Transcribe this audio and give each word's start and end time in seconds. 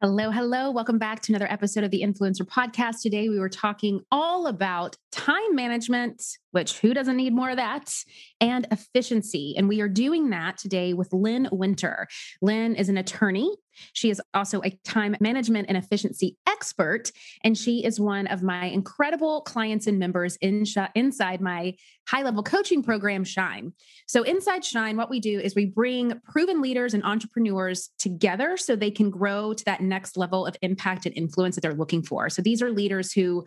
Hello, 0.00 0.30
hello. 0.30 0.70
Welcome 0.70 1.00
back 1.00 1.22
to 1.22 1.32
another 1.32 1.50
episode 1.50 1.82
of 1.82 1.90
the 1.90 2.02
Influencer 2.02 2.42
Podcast. 2.42 3.02
Today 3.02 3.28
we 3.28 3.40
were 3.40 3.48
talking 3.48 4.00
all 4.12 4.46
about 4.46 4.94
time 5.10 5.56
management, 5.56 6.22
which 6.52 6.78
who 6.78 6.94
doesn't 6.94 7.16
need 7.16 7.34
more 7.34 7.50
of 7.50 7.56
that, 7.56 7.92
and 8.40 8.68
efficiency. 8.70 9.56
And 9.58 9.68
we 9.68 9.80
are 9.80 9.88
doing 9.88 10.30
that 10.30 10.56
today 10.56 10.94
with 10.94 11.12
Lynn 11.12 11.48
Winter. 11.50 12.06
Lynn 12.40 12.76
is 12.76 12.88
an 12.88 12.96
attorney. 12.96 13.52
She 13.92 14.10
is 14.10 14.20
also 14.34 14.60
a 14.62 14.78
time 14.84 15.16
management 15.20 15.68
and 15.68 15.76
efficiency 15.76 16.36
expert, 16.46 17.10
and 17.44 17.56
she 17.56 17.84
is 17.84 18.00
one 18.00 18.26
of 18.26 18.42
my 18.42 18.66
incredible 18.66 19.42
clients 19.42 19.86
and 19.86 19.98
members 19.98 20.36
in 20.36 20.64
sh- 20.64 20.78
inside 20.94 21.40
my 21.40 21.74
high 22.08 22.22
level 22.22 22.42
coaching 22.42 22.82
program, 22.82 23.24
Shine. 23.24 23.72
So, 24.06 24.22
inside 24.22 24.64
Shine, 24.64 24.96
what 24.96 25.10
we 25.10 25.20
do 25.20 25.38
is 25.38 25.54
we 25.54 25.66
bring 25.66 26.20
proven 26.24 26.62
leaders 26.62 26.94
and 26.94 27.04
entrepreneurs 27.04 27.90
together 27.98 28.56
so 28.56 28.76
they 28.76 28.90
can 28.90 29.10
grow 29.10 29.52
to 29.52 29.64
that 29.64 29.80
next 29.80 30.16
level 30.16 30.46
of 30.46 30.56
impact 30.62 31.06
and 31.06 31.16
influence 31.16 31.54
that 31.54 31.60
they're 31.60 31.74
looking 31.74 32.02
for. 32.02 32.30
So, 32.30 32.42
these 32.42 32.62
are 32.62 32.70
leaders 32.70 33.12
who 33.12 33.44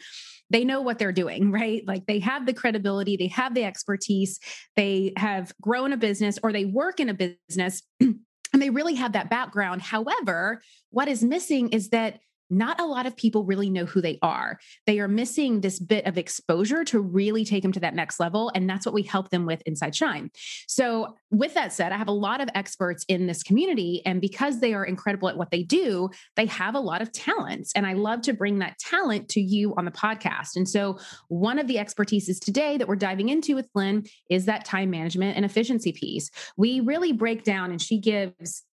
they 0.51 0.65
know 0.65 0.81
what 0.81 0.99
they're 0.99 1.11
doing, 1.11 1.51
right? 1.61 1.81
Like 1.87 2.05
they 2.05 2.19
have 2.19 2.45
the 2.45 2.53
credibility, 2.53 3.17
they 3.17 3.27
have 3.27 3.55
the 3.55 3.63
expertise, 3.63 4.39
they 4.75 5.13
have 5.17 5.51
grown 5.59 5.93
a 5.93 5.97
business 5.97 6.37
or 6.43 6.51
they 6.51 6.65
work 6.65 6.99
in 6.99 7.09
a 7.09 7.13
business 7.13 7.81
and 8.53 8.61
they 8.61 8.69
really 8.69 8.95
have 8.95 9.13
that 9.13 9.29
background. 9.29 9.81
However, 9.81 10.61
what 10.89 11.07
is 11.07 11.23
missing 11.23 11.69
is 11.69 11.89
that 11.89 12.19
not 12.51 12.79
a 12.79 12.85
lot 12.85 13.05
of 13.05 13.15
people 13.15 13.45
really 13.45 13.69
know 13.69 13.85
who 13.85 14.01
they 14.01 14.19
are. 14.21 14.59
They 14.85 14.99
are 14.99 15.07
missing 15.07 15.61
this 15.61 15.79
bit 15.79 16.05
of 16.05 16.17
exposure 16.17 16.83
to 16.85 16.99
really 16.99 17.45
take 17.45 17.63
them 17.63 17.71
to 17.71 17.79
that 17.79 17.95
next 17.95 18.19
level. 18.19 18.51
And 18.53 18.69
that's 18.69 18.85
what 18.85 18.93
we 18.93 19.03
help 19.03 19.29
them 19.29 19.45
with 19.45 19.61
inside 19.65 19.95
Shine. 19.95 20.29
So, 20.67 21.15
with 21.31 21.53
that 21.53 21.71
said, 21.71 21.93
I 21.93 21.97
have 21.97 22.09
a 22.09 22.11
lot 22.11 22.41
of 22.41 22.49
experts 22.53 23.05
in 23.07 23.25
this 23.25 23.41
community. 23.41 24.01
And 24.05 24.19
because 24.19 24.59
they 24.59 24.73
are 24.73 24.83
incredible 24.83 25.29
at 25.29 25.37
what 25.37 25.49
they 25.49 25.63
do, 25.63 26.09
they 26.35 26.45
have 26.47 26.75
a 26.75 26.79
lot 26.79 27.01
of 27.01 27.11
talents. 27.13 27.71
And 27.73 27.87
I 27.87 27.93
love 27.93 28.21
to 28.23 28.33
bring 28.33 28.59
that 28.59 28.77
talent 28.79 29.29
to 29.29 29.41
you 29.41 29.73
on 29.77 29.85
the 29.85 29.91
podcast. 29.91 30.57
And 30.57 30.67
so, 30.67 30.99
one 31.29 31.57
of 31.57 31.67
the 31.67 31.77
expertises 31.77 32.39
today 32.39 32.77
that 32.77 32.87
we're 32.87 32.95
diving 32.95 33.29
into 33.29 33.55
with 33.55 33.69
Lynn 33.73 34.03
is 34.29 34.45
that 34.45 34.65
time 34.65 34.89
management 34.89 35.37
and 35.37 35.45
efficiency 35.45 35.93
piece. 35.93 36.29
We 36.57 36.81
really 36.81 37.13
break 37.13 37.43
down, 37.43 37.71
and 37.71 37.81
she 37.81 37.99
gives 37.99 38.63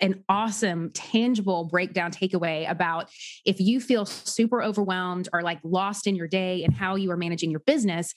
an 0.00 0.24
awesome, 0.28 0.90
tangible 0.92 1.64
breakdown 1.64 2.10
takeaway 2.10 2.68
about 2.70 3.10
if 3.44 3.60
you 3.60 3.80
feel 3.80 4.06
super 4.06 4.62
overwhelmed 4.62 5.28
or 5.32 5.42
like 5.42 5.58
lost 5.62 6.06
in 6.06 6.14
your 6.16 6.28
day 6.28 6.64
and 6.64 6.74
how 6.74 6.96
you 6.96 7.10
are 7.10 7.16
managing 7.16 7.50
your 7.50 7.60
business, 7.60 8.14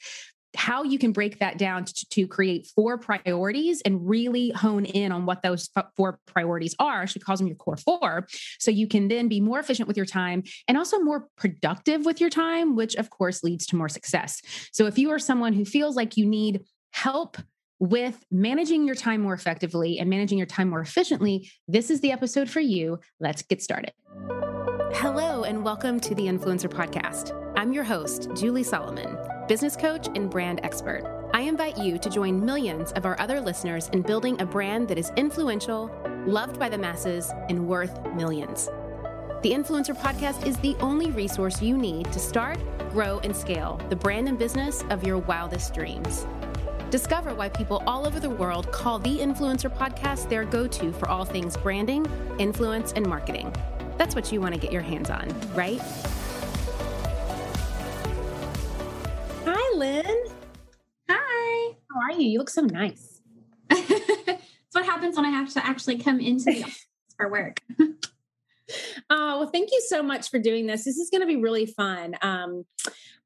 how 0.55 0.83
you 0.83 0.99
can 0.99 1.11
break 1.11 1.39
that 1.39 1.57
down 1.57 1.85
to, 1.85 2.05
to, 2.09 2.27
create 2.27 2.67
four 2.75 2.97
priorities 2.97 3.81
and 3.81 4.07
really 4.07 4.49
hone 4.52 4.85
in 4.85 5.11
on 5.11 5.25
what 5.25 5.41
those 5.41 5.69
four 5.95 6.19
priorities 6.25 6.75
are. 6.79 7.07
She 7.07 7.19
calls 7.19 7.39
them 7.39 7.47
your 7.47 7.55
core 7.55 7.77
four. 7.77 8.27
So 8.59 8.69
you 8.69 8.88
can 8.88 9.07
then 9.07 9.27
be 9.27 9.39
more 9.39 9.59
efficient 9.59 9.88
with 9.88 9.97
your 9.97 10.05
time 10.05 10.44
and 10.67 10.77
also 10.77 10.99
more 10.99 11.27
productive 11.38 12.05
with 12.05 12.19
your 12.19 12.29
time, 12.29 12.75
which 12.75 12.95
of 12.95 13.09
course 13.09 13.44
leads 13.44 13.66
to 13.67 13.75
more 13.75 13.89
success. 13.89 14.41
So 14.73 14.88
if 14.88 14.97
you 14.97 15.11
are 15.11 15.19
someone 15.19 15.53
who 15.53 15.66
feels 15.66 15.95
like 15.95 16.17
you 16.17 16.25
need 16.25 16.61
help 16.91 17.38
with 17.82 18.24
managing 18.30 18.86
your 18.86 18.94
time 18.94 19.22
more 19.22 19.34
effectively 19.34 19.98
and 19.98 20.08
managing 20.08 20.38
your 20.38 20.46
time 20.46 20.70
more 20.70 20.82
efficiently, 20.82 21.50
this 21.68 21.90
is 21.90 22.00
the 22.02 22.12
episode 22.12 22.48
for 22.48 22.60
you. 22.60 23.00
Let's 23.20 23.42
get 23.42 23.60
started. 23.60 23.92
Hello, 24.94 25.46
and 25.46 25.64
welcome 25.64 26.00
to 26.02 26.14
the 26.14 26.28
Influencer 26.28 26.70
Podcast. 26.70 27.36
I'm 27.58 27.74
your 27.74 27.84
host, 27.84 28.30
Julie 28.36 28.62
Solomon, 28.62 29.18
business 29.48 29.76
coach 29.76 30.08
and 30.14 30.30
brand 30.30 30.59
expert. 30.62 31.32
I 31.34 31.42
invite 31.42 31.76
you 31.76 31.98
to 31.98 32.08
join 32.08 32.46
millions 32.46 32.92
of 32.92 33.08
our 33.08 33.20
other 33.20 33.42
listeners 33.42 33.90
in 33.94 34.04
building 34.04 34.40
a 34.40 34.46
brand 34.46 34.88
that 34.90 35.00
is 35.00 35.12
influential, 35.18 35.90
loved 36.28 36.59
by 36.59 36.70
the 36.70 36.78
masses, 36.78 37.32
and 37.50 37.68
worth 37.68 38.00
millions. 38.14 38.68
The 39.42 39.54
Influencer 39.54 39.98
Podcast 39.98 40.46
is 40.46 40.56
the 40.58 40.76
only 40.82 41.09
resource 41.09 41.64
you 41.64 41.76
need 41.80 42.12
to 42.12 42.20
start, 42.20 42.59
grow, 42.92 43.18
and 43.24 43.36
scale 43.36 43.82
the 43.90 43.96
brand 43.96 44.28
and 44.28 44.38
business 44.38 44.84
of 44.92 45.04
your 45.04 45.18
wildest 45.18 45.74
dreams. 45.74 46.28
Discover 46.91 47.34
why 47.35 47.47
people 47.47 47.81
all 47.88 48.06
over 48.06 48.19
the 48.19 48.29
world 48.29 48.69
call 48.74 49.00
the 49.00 49.18
Influencer 49.18 49.74
Podcast 49.74 50.28
their 50.28 50.44
go 50.44 50.68
to 50.68 50.91
for 50.91 51.07
all 51.07 51.24
things 51.24 51.56
branding, 51.56 52.06
influence, 52.38 52.91
and 52.91 53.07
marketing. 53.07 53.56
That's 53.97 54.13
what 54.13 54.29
you 54.34 54.41
want 54.41 54.56
to 54.56 54.59
get 54.59 54.74
your 54.74 54.81
hands 54.81 55.09
on, 55.09 55.34
right? 55.56 55.79
Hi, 59.46 59.78
Lynn. 59.78 60.25
Hi. 61.09 61.75
How 61.94 62.02
are 62.02 62.12
you? 62.12 62.28
You 62.28 62.40
look 62.40 62.50
so 62.50 62.63
nice. 62.63 63.22
That's 63.69 64.44
what 64.73 64.84
happens 64.84 65.16
when 65.16 65.23
I 65.23 65.29
have 65.29 65.50
to 65.53 65.66
actually 65.66 65.97
come 65.97 66.19
into 66.19 66.44
the 66.44 66.63
office 66.63 66.88
for 67.16 67.31
work. 67.31 67.62
Oh, 69.09 69.40
well, 69.40 69.50
thank 69.50 69.72
you 69.72 69.82
so 69.88 70.02
much 70.02 70.30
for 70.30 70.40
doing 70.40 70.68
this. 70.68 70.86
This 70.86 70.98
is 70.98 71.09
going 71.09 71.22
to 71.22 71.28
be 71.28 71.38
really 71.38 71.66
fun. 71.66 72.16
Um, 72.22 72.66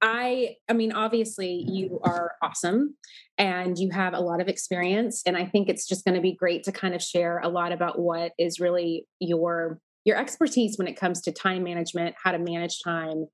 I, 0.02 0.56
I 0.70 0.74
mean, 0.74 0.92
obviously, 0.92 1.66
you 1.68 2.00
are 2.04 2.34
awesome 2.42 2.96
and 3.38 3.78
you 3.78 3.90
have 3.92 4.14
a 4.14 4.20
lot 4.20 4.42
of 4.42 4.48
experience, 4.48 5.24
and 5.26 5.38
I 5.38 5.46
think 5.46 5.70
it's 5.70 5.88
just 5.88 6.06
going 6.06 6.16
to 6.16 6.22
be 6.22 6.34
great 6.34 6.64
to 6.64 6.72
kind 6.72 6.94
of 6.94 7.02
share 7.02 7.40
a 7.40 7.50
lot 7.50 7.72
about 7.72 8.00
what 8.00 8.34
is 8.38 8.60
really 8.60 9.08
your 9.20 9.80
your 10.04 10.18
expertise 10.18 10.78
when 10.78 10.88
it 10.88 10.96
comes 10.96 11.22
to 11.22 11.32
time 11.32 11.64
management, 11.64 12.16
how 12.24 12.32
to 12.32 12.38
manage 12.38 12.84
time. 12.84 13.26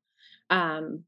Um, 0.50 1.04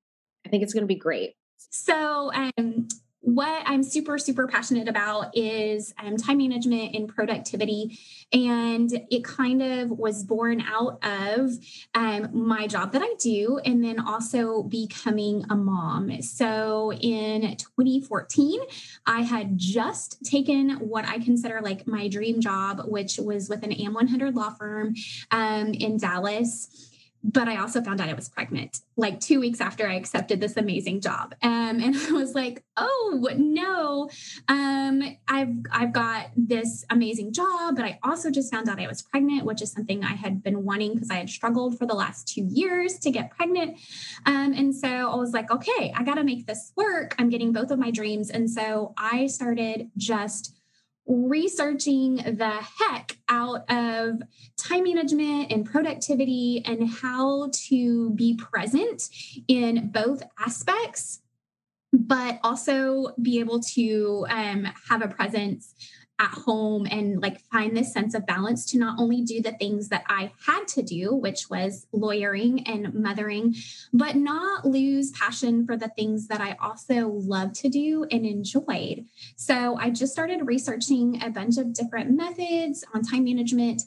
I 0.45 0.49
think 0.49 0.61
it's 0.61 0.73
going 0.73 0.83
to 0.83 0.87
be 0.87 0.99
great. 0.99 1.35
So, 1.57 2.31
um, 2.33 2.87
what 3.23 3.63
I'm 3.65 3.83
super, 3.83 4.17
super 4.17 4.47
passionate 4.47 4.89
about 4.89 5.35
is 5.35 5.93
um, 5.97 6.17
time 6.17 6.39
management 6.39 6.93
and 6.93 7.07
productivity. 7.07 7.97
And 8.33 8.91
it 9.09 9.23
kind 9.23 9.61
of 9.61 9.91
was 9.91 10.25
born 10.25 10.59
out 10.59 10.99
of 11.05 11.51
um, 11.95 12.29
my 12.33 12.67
job 12.67 12.91
that 12.91 13.01
I 13.01 13.13
do, 13.19 13.59
and 13.63 13.81
then 13.81 13.97
also 13.97 14.63
becoming 14.63 15.45
a 15.49 15.55
mom. 15.55 16.21
So 16.21 16.91
in 16.91 17.55
2014, 17.55 18.59
I 19.05 19.21
had 19.21 19.57
just 19.57 20.21
taken 20.25 20.71
what 20.79 21.05
I 21.07 21.19
consider 21.19 21.61
like 21.61 21.87
my 21.87 22.09
dream 22.09 22.41
job, 22.41 22.81
which 22.87 23.19
was 23.19 23.47
with 23.47 23.63
an 23.63 23.71
AM 23.71 23.93
100 23.93 24.35
law 24.35 24.49
firm 24.49 24.95
um, 25.31 25.73
in 25.73 25.95
Dallas 25.95 26.89
but 27.23 27.47
I 27.47 27.57
also 27.57 27.81
found 27.81 28.01
out 28.01 28.09
I 28.09 28.13
was 28.13 28.27
pregnant 28.27 28.81
like 28.97 29.19
two 29.19 29.39
weeks 29.39 29.61
after 29.61 29.87
I 29.87 29.95
accepted 29.95 30.41
this 30.41 30.57
amazing 30.57 30.99
job. 31.01 31.33
Um, 31.41 31.81
and 31.81 31.95
I 32.09 32.11
was 32.11 32.35
like, 32.35 32.63
oh 32.75 33.27
no, 33.37 34.09
um, 34.47 35.17
I've 35.27 35.55
I've 35.71 35.93
got 35.93 36.31
this 36.35 36.85
amazing 36.89 37.33
job, 37.33 37.75
but 37.75 37.85
I 37.85 37.99
also 38.03 38.29
just 38.29 38.51
found 38.51 38.67
out 38.67 38.79
I 38.79 38.87
was 38.87 39.01
pregnant, 39.01 39.45
which 39.45 39.61
is 39.61 39.71
something 39.71 40.03
I 40.03 40.15
had 40.15 40.43
been 40.43 40.65
wanting 40.65 40.93
because 40.93 41.09
I 41.09 41.15
had 41.15 41.29
struggled 41.29 41.77
for 41.77 41.85
the 41.85 41.93
last 41.93 42.27
two 42.27 42.45
years 42.49 42.99
to 42.99 43.11
get 43.11 43.31
pregnant. 43.31 43.79
Um, 44.25 44.53
and 44.53 44.75
so 44.75 44.87
I 44.87 45.15
was 45.15 45.31
like, 45.31 45.49
okay, 45.49 45.93
I 45.95 46.03
got 46.03 46.15
to 46.15 46.23
make 46.23 46.45
this 46.45 46.73
work. 46.75 47.15
I'm 47.17 47.29
getting 47.29 47.53
both 47.53 47.71
of 47.71 47.79
my 47.79 47.91
dreams, 47.91 48.29
and 48.29 48.49
so 48.49 48.93
I 48.97 49.27
started 49.27 49.89
just 49.97 50.53
researching 51.05 52.15
the 52.15 52.59
heck 52.79 53.17
out 53.29 53.69
of 53.69 54.21
time 54.57 54.83
management 54.83 55.51
and 55.51 55.65
productivity 55.65 56.63
and 56.65 56.89
how 56.89 57.49
to 57.51 58.11
be 58.11 58.35
present 58.35 59.09
in 59.47 59.89
both 59.89 60.23
aspects, 60.39 61.21
but 61.91 62.39
also 62.43 63.13
be 63.21 63.39
able 63.39 63.59
to 63.59 64.25
um, 64.29 64.67
have 64.89 65.01
a 65.01 65.07
presence 65.07 65.75
at 66.19 66.29
home 66.29 66.87
and 66.89 67.21
like 67.21 67.41
find 67.51 67.75
this 67.75 67.91
sense 67.91 68.13
of 68.13 68.25
balance 68.25 68.65
to 68.71 68.77
not 68.77 68.99
only 68.99 69.21
do 69.21 69.41
the 69.41 69.51
things 69.53 69.89
that 69.89 70.03
I 70.07 70.31
had 70.45 70.67
to 70.69 70.81
do, 70.81 71.13
which 71.13 71.49
was 71.49 71.87
lawyering 71.91 72.67
and 72.67 72.93
mothering, 72.93 73.55
but 73.91 74.15
not 74.15 74.65
lose 74.65 75.11
passion 75.11 75.65
for 75.65 75.75
the 75.75 75.89
things 75.89 76.27
that 76.27 76.39
I 76.39 76.55
also 76.61 77.07
love 77.07 77.53
to 77.53 77.69
do 77.69 78.05
and 78.11 78.25
enjoyed. 78.25 79.05
So 79.35 79.75
I 79.77 79.89
just 79.89 80.13
started 80.13 80.47
researching 80.47 81.21
a 81.23 81.29
bunch 81.29 81.57
of 81.57 81.73
different 81.73 82.11
methods 82.11 82.83
on 82.93 83.03
time 83.03 83.23
management 83.23 83.81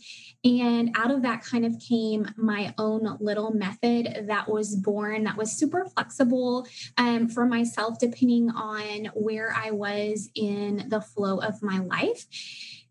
and 0.44 0.97
out 0.97 1.10
of 1.10 1.22
that 1.22 1.42
kind 1.42 1.65
of 1.65 1.78
came 1.81 2.28
my 2.36 2.72
own 2.78 3.16
little 3.20 3.50
method 3.53 4.27
that 4.28 4.48
was 4.48 4.77
born 4.77 5.24
that 5.24 5.36
was 5.36 5.50
super 5.50 5.84
flexible 5.86 6.66
um, 6.98 7.28
for 7.28 7.47
myself, 7.47 7.98
depending 7.98 8.50
on 8.50 9.06
where 9.15 9.53
I 9.56 9.72
was 9.72 10.30
in 10.34 10.84
the 10.89 11.00
flow 11.00 11.39
of 11.39 11.62
my 11.62 11.78
life. 11.78 12.16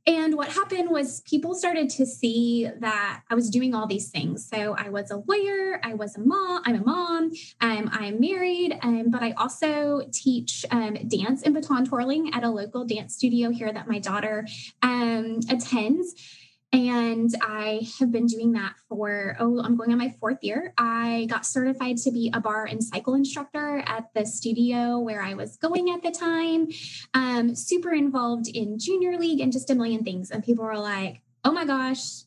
And 0.07 0.35
what 0.35 0.49
happened 0.49 0.91
was 0.91 1.21
people 1.21 1.55
started 1.55 1.89
to 1.91 2.05
see 2.05 2.69
that 2.79 3.21
I 3.29 3.33
was 3.33 3.49
doing 3.49 3.73
all 3.73 3.87
these 3.87 4.09
things. 4.09 4.47
So 4.47 4.75
I 4.77 4.89
was 4.89 5.09
a 5.09 5.17
lawyer, 5.17 5.79
I 5.83 5.95
was 5.95 6.15
a 6.15 6.19
mom, 6.19 6.61
I'm 6.63 6.75
a 6.75 6.83
mom, 6.83 7.31
um, 7.59 7.89
I'm 7.91 8.19
married, 8.19 8.77
um, 8.83 9.09
but 9.09 9.23
I 9.23 9.31
also 9.31 10.03
teach 10.11 10.63
um, 10.69 10.93
dance 11.07 11.41
and 11.41 11.55
baton 11.55 11.85
twirling 11.85 12.31
at 12.35 12.43
a 12.43 12.49
local 12.49 12.85
dance 12.85 13.15
studio 13.15 13.49
here 13.49 13.73
that 13.73 13.87
my 13.87 13.97
daughter 13.97 14.45
um, 14.83 15.39
attends. 15.49 16.13
And 16.71 17.33
I 17.41 17.87
have 17.99 18.11
been 18.11 18.25
doing 18.25 18.53
that 18.53 18.73
for, 18.89 19.37
oh, 19.39 19.61
I'm 19.61 19.77
going 19.77 19.91
on 19.91 19.97
my 19.97 20.13
fourth 20.19 20.39
year. 20.41 20.73
I 20.77 21.25
got 21.29 21.45
certified 21.45 21.97
to 21.97 22.11
be 22.11 22.31
a 22.33 22.41
barre 22.41 22.65
and 22.65 22.83
cycle 22.83 23.13
instructor 23.13 23.81
at 23.85 24.09
the 24.13 24.25
studio 24.25 24.99
where 24.99 25.21
I 25.21 25.35
was 25.35 25.55
going 25.57 25.89
at 25.91 26.03
the 26.03 26.11
time. 26.11 26.67
Um, 27.13 27.55
super 27.55 27.93
involved 27.93 28.47
in 28.47 28.77
junior 28.77 29.17
league 29.17 29.39
and 29.39 29.53
just 29.53 29.69
a 29.69 29.75
million 29.75 30.03
things. 30.03 30.31
And 30.31 30.43
people 30.43 30.65
were 30.65 30.77
like, 30.77 31.21
oh 31.45 31.51
my 31.51 31.63
gosh, 31.63 32.23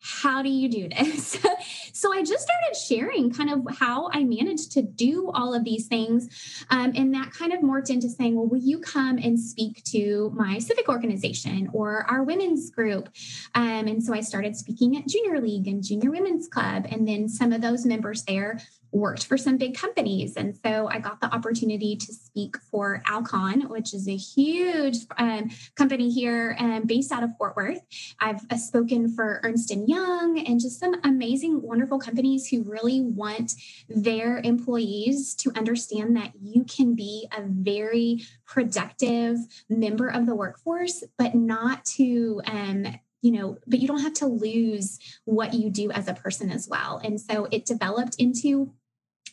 how 0.00 0.42
do 0.42 0.48
you 0.48 0.68
do 0.68 0.88
this? 0.88 1.38
so 1.92 2.12
I 2.12 2.22
just 2.22 2.42
started 2.44 2.76
sharing 2.76 3.32
kind 3.32 3.50
of 3.50 3.76
how 3.76 4.08
I 4.12 4.24
managed 4.24 4.72
to 4.72 4.82
do 4.82 5.30
all 5.34 5.54
of 5.54 5.64
these 5.64 5.86
things. 5.86 6.64
Um, 6.70 6.92
and 6.96 7.14
that 7.14 7.32
kind 7.32 7.52
of 7.52 7.60
morphed 7.60 7.90
into 7.90 8.08
saying, 8.08 8.36
well, 8.36 8.46
will 8.46 8.58
you 8.58 8.78
come 8.80 9.18
and 9.18 9.38
speak 9.38 9.82
to 9.84 10.32
my 10.34 10.58
civic 10.58 10.88
organization 10.88 11.68
or 11.72 12.04
our 12.10 12.22
women's 12.22 12.70
group? 12.70 13.08
Um, 13.54 13.86
and 13.86 14.02
so 14.02 14.14
I 14.14 14.20
started 14.20 14.56
speaking 14.56 14.96
at 14.96 15.06
Junior 15.06 15.40
League 15.40 15.68
and 15.68 15.82
Junior 15.82 16.10
Women's 16.10 16.48
Club. 16.48 16.86
And 16.90 17.06
then 17.06 17.28
some 17.28 17.52
of 17.52 17.60
those 17.60 17.84
members 17.84 18.24
there 18.24 18.60
worked 18.92 19.24
for 19.26 19.36
some 19.36 19.56
big 19.56 19.76
companies. 19.76 20.36
And 20.36 20.58
so 20.64 20.88
I 20.90 20.98
got 20.98 21.20
the 21.20 21.32
opportunity 21.34 21.96
to 21.96 22.12
speak 22.12 22.56
for 22.70 23.02
Alcon, 23.06 23.68
which 23.68 23.94
is 23.94 24.08
a 24.08 24.16
huge 24.16 24.98
um, 25.18 25.50
company 25.76 26.10
here 26.10 26.56
um, 26.58 26.84
based 26.84 27.12
out 27.12 27.22
of 27.22 27.30
Fort 27.38 27.56
Worth. 27.56 27.80
I've 28.18 28.40
uh, 28.50 28.56
spoken 28.56 29.08
for 29.14 29.40
Ernst 29.42 29.72
& 29.80 29.86
Young 29.86 30.38
and 30.38 30.60
just 30.60 30.80
some 30.80 30.94
amazing, 31.04 31.62
wonderful 31.62 31.98
companies 31.98 32.48
who 32.48 32.62
really 32.62 33.00
want 33.00 33.52
their 33.88 34.38
employees 34.38 35.34
to 35.36 35.52
understand 35.56 36.16
that 36.16 36.32
you 36.40 36.64
can 36.64 36.94
be 36.94 37.28
a 37.36 37.42
very 37.42 38.22
productive 38.46 39.38
member 39.68 40.08
of 40.08 40.26
the 40.26 40.34
workforce, 40.34 41.04
but 41.18 41.34
not 41.34 41.84
to 41.84 42.40
um, 42.46 42.86
you 43.22 43.32
know, 43.32 43.58
but 43.66 43.80
you 43.80 43.88
don't 43.88 44.00
have 44.00 44.14
to 44.14 44.26
lose 44.26 44.98
what 45.24 45.52
you 45.52 45.70
do 45.70 45.90
as 45.90 46.08
a 46.08 46.14
person 46.14 46.50
as 46.50 46.68
well. 46.68 47.00
And 47.04 47.20
so 47.20 47.48
it 47.50 47.66
developed 47.66 48.16
into 48.18 48.72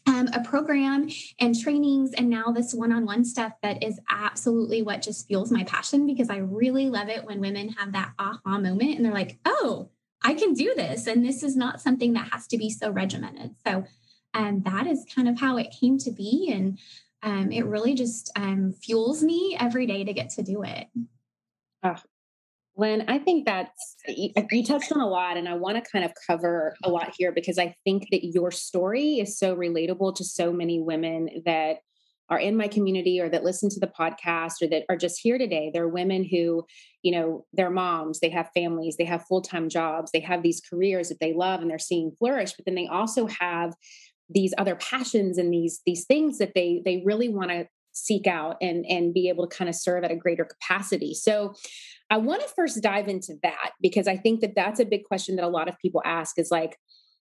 um, 0.08 0.28
a 0.34 0.44
program 0.44 1.10
and 1.40 1.60
trainings 1.60 2.14
and 2.14 2.30
now 2.30 2.46
this 2.46 2.74
one-on-one 2.74 3.24
stuff 3.26 3.54
that 3.62 3.84
is 3.84 4.00
absolutely 4.10 4.82
what 4.82 5.02
just 5.02 5.28
fuels 5.28 5.52
my 5.52 5.64
passion 5.66 6.08
because 6.08 6.30
i 6.30 6.38
really 6.38 6.90
love 6.90 7.10
it 7.10 7.26
when 7.26 7.40
women 7.40 7.70
have 7.70 7.92
that 7.92 8.14
aha 8.18 8.58
moment 8.58 8.96
and 8.96 9.06
they're 9.06 9.14
like 9.14 9.38
oh 9.46 9.90
i 10.24 10.34
can 10.34 10.54
do 10.54 10.74
this. 10.76 11.08
And 11.08 11.26
this 11.26 11.44
is 11.44 11.56
not 11.56 11.82
something 11.82 12.14
that 12.14 12.30
has 12.32 12.48
to 12.48 12.58
be 12.58 12.70
so 12.70 12.90
regimented. 12.90 13.56
So 13.66 13.86
um, 14.34 14.62
that 14.66 14.88
is 14.88 15.06
kind 15.14 15.28
of 15.28 15.40
how 15.40 15.58
it 15.58 15.76
came 15.80 15.98
to 16.00 16.12
be. 16.12 16.52
And 16.54 16.80
um, 17.24 17.52
it 17.52 17.66
really 17.66 17.96
just 17.96 18.32
um, 18.36 18.74
fuels 18.74 19.24
me 19.24 19.58
every 19.60 19.86
day 19.86 20.04
to 20.04 20.14
get 20.14 20.30
to 20.32 20.44
do 20.44 20.64
it. 20.64 20.88
Oh, 21.84 21.96
Lynn, 22.78 23.06
I 23.08 23.18
think 23.18 23.46
that's, 23.46 23.96
you 24.08 24.64
touched 24.64 24.92
on 24.92 25.02
a 25.02 25.08
lot, 25.08 25.36
and 25.36 25.50
I 25.50 25.56
want 25.56 25.84
to 25.84 25.92
kind 25.92 26.06
of 26.06 26.12
cover 26.28 26.76
a 26.84 26.90
lot 26.90 27.14
here 27.18 27.32
because 27.32 27.58
I 27.58 27.74
think 27.84 28.08
that 28.12 28.26
your 28.26 28.52
story 28.52 29.16
is 29.20 29.38
so 29.38 29.56
relatable 29.56 30.16
to 30.16 30.24
so 30.24 30.54
many 30.54 30.80
women 30.80 31.30
that 31.46 31.78
are 32.30 32.40
in 32.40 32.56
my 32.58 32.68
community 32.68 33.20
or 33.20 33.30
that 33.30 33.44
listen 33.44 33.70
to 33.70 33.80
the 33.80 33.88
podcast 33.88 34.62
or 34.62 34.68
that 34.68 34.84
are 34.90 34.98
just 34.98 35.20
here 35.22 35.38
today. 35.38 35.72
They're 35.74 35.88
women 35.88 36.24
who, 36.24 36.66
you 37.02 37.12
know, 37.12 37.46
they're 37.54 37.70
moms, 37.70 38.20
they 38.20 38.30
have 38.30 38.50
families, 38.54 38.98
they 38.98 39.06
have 39.06 39.26
full 39.26 39.42
time 39.42 39.70
jobs, 39.70 40.12
they 40.12 40.20
have 40.20 40.44
these 40.44 40.62
careers 40.62 41.10
that 41.10 41.20
they 41.20 41.34
love 41.34 41.62
and 41.62 41.70
they're 41.70 41.80
seeing 41.80 42.12
flourish, 42.20 42.54
but 42.54 42.66
then 42.66 42.76
they 42.76 42.88
also 42.88 43.28
have 43.28 43.74
these 44.30 44.54
other 44.58 44.76
passions 44.76 45.38
and 45.38 45.54
these 45.54 45.82
these 45.86 46.06
things 46.06 46.38
that 46.38 46.52
they 46.54 46.82
they 46.84 47.02
really 47.06 47.30
want 47.30 47.50
to 47.50 47.66
seek 47.94 48.28
out 48.28 48.58
and 48.62 48.86
and 48.88 49.14
be 49.14 49.30
able 49.30 49.48
to 49.48 49.56
kind 49.56 49.70
of 49.70 49.76
serve 49.76 50.04
at 50.04 50.12
a 50.12 50.16
greater 50.16 50.46
capacity. 50.46 51.14
So 51.14 51.54
I 52.10 52.18
want 52.18 52.42
to 52.42 52.48
first 52.56 52.82
dive 52.82 53.08
into 53.08 53.36
that 53.44 53.72
because 53.82 54.08
I 54.08 54.18
think 54.18 54.42
that 54.42 54.56
that's 54.56 54.80
a 54.80 54.86
big 54.86 55.04
question 55.04 55.36
that 55.36 55.46
a 55.46 55.50
lot 55.50 55.68
of 55.68 55.78
people 55.80 56.02
ask 56.06 56.40
is 56.40 56.50
like, 56.52 56.78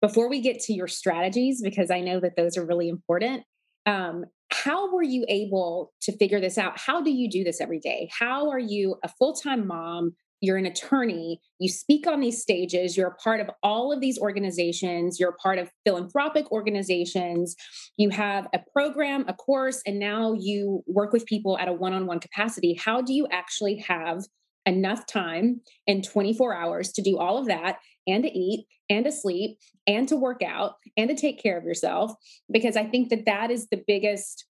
before 0.01 0.29
we 0.29 0.41
get 0.41 0.59
to 0.61 0.73
your 0.73 0.87
strategies, 0.87 1.61
because 1.61 1.89
I 1.89 2.01
know 2.01 2.19
that 2.19 2.35
those 2.35 2.57
are 2.57 2.65
really 2.65 2.89
important, 2.89 3.43
um, 3.85 4.25
how 4.51 4.93
were 4.93 5.03
you 5.03 5.25
able 5.27 5.93
to 6.01 6.15
figure 6.17 6.39
this 6.39 6.57
out? 6.57 6.77
How 6.77 7.01
do 7.01 7.11
you 7.11 7.29
do 7.29 7.43
this 7.43 7.61
every 7.61 7.79
day? 7.79 8.09
How 8.17 8.49
are 8.49 8.59
you 8.59 8.97
a 9.03 9.07
full 9.07 9.33
time 9.33 9.65
mom? 9.65 10.15
You're 10.41 10.57
an 10.57 10.65
attorney, 10.65 11.39
you 11.59 11.69
speak 11.69 12.05
on 12.05 12.19
these 12.19 12.41
stages, 12.41 12.95
you're 12.95 13.07
a 13.07 13.15
part 13.15 13.39
of 13.39 13.49
all 13.63 13.91
of 13.91 14.01
these 14.01 14.19
organizations, 14.19 15.17
you're 15.19 15.29
a 15.29 15.35
part 15.35 15.57
of 15.57 15.71
philanthropic 15.85 16.51
organizations, 16.51 17.55
you 17.97 18.09
have 18.09 18.45
a 18.53 18.59
program, 18.73 19.25
a 19.27 19.33
course, 19.33 19.81
and 19.87 19.97
now 19.97 20.33
you 20.33 20.83
work 20.87 21.13
with 21.13 21.25
people 21.25 21.57
at 21.57 21.69
a 21.69 21.73
one 21.73 21.93
on 21.93 22.05
one 22.05 22.19
capacity. 22.19 22.73
How 22.75 23.01
do 23.01 23.13
you 23.13 23.27
actually 23.31 23.77
have 23.77 24.25
enough 24.65 25.05
time 25.05 25.61
in 25.87 26.01
24 26.01 26.55
hours 26.55 26.91
to 26.93 27.01
do 27.01 27.17
all 27.17 27.37
of 27.37 27.47
that 27.47 27.77
and 28.07 28.23
to 28.23 28.29
eat 28.29 28.65
and 28.89 29.05
to 29.05 29.11
sleep 29.11 29.57
and 29.87 30.07
to 30.07 30.15
work 30.15 30.41
out 30.43 30.75
and 30.97 31.09
to 31.09 31.15
take 31.15 31.41
care 31.41 31.57
of 31.57 31.63
yourself 31.63 32.13
because 32.51 32.75
i 32.75 32.83
think 32.83 33.09
that 33.09 33.25
that 33.25 33.51
is 33.51 33.67
the 33.69 33.83
biggest 33.87 34.45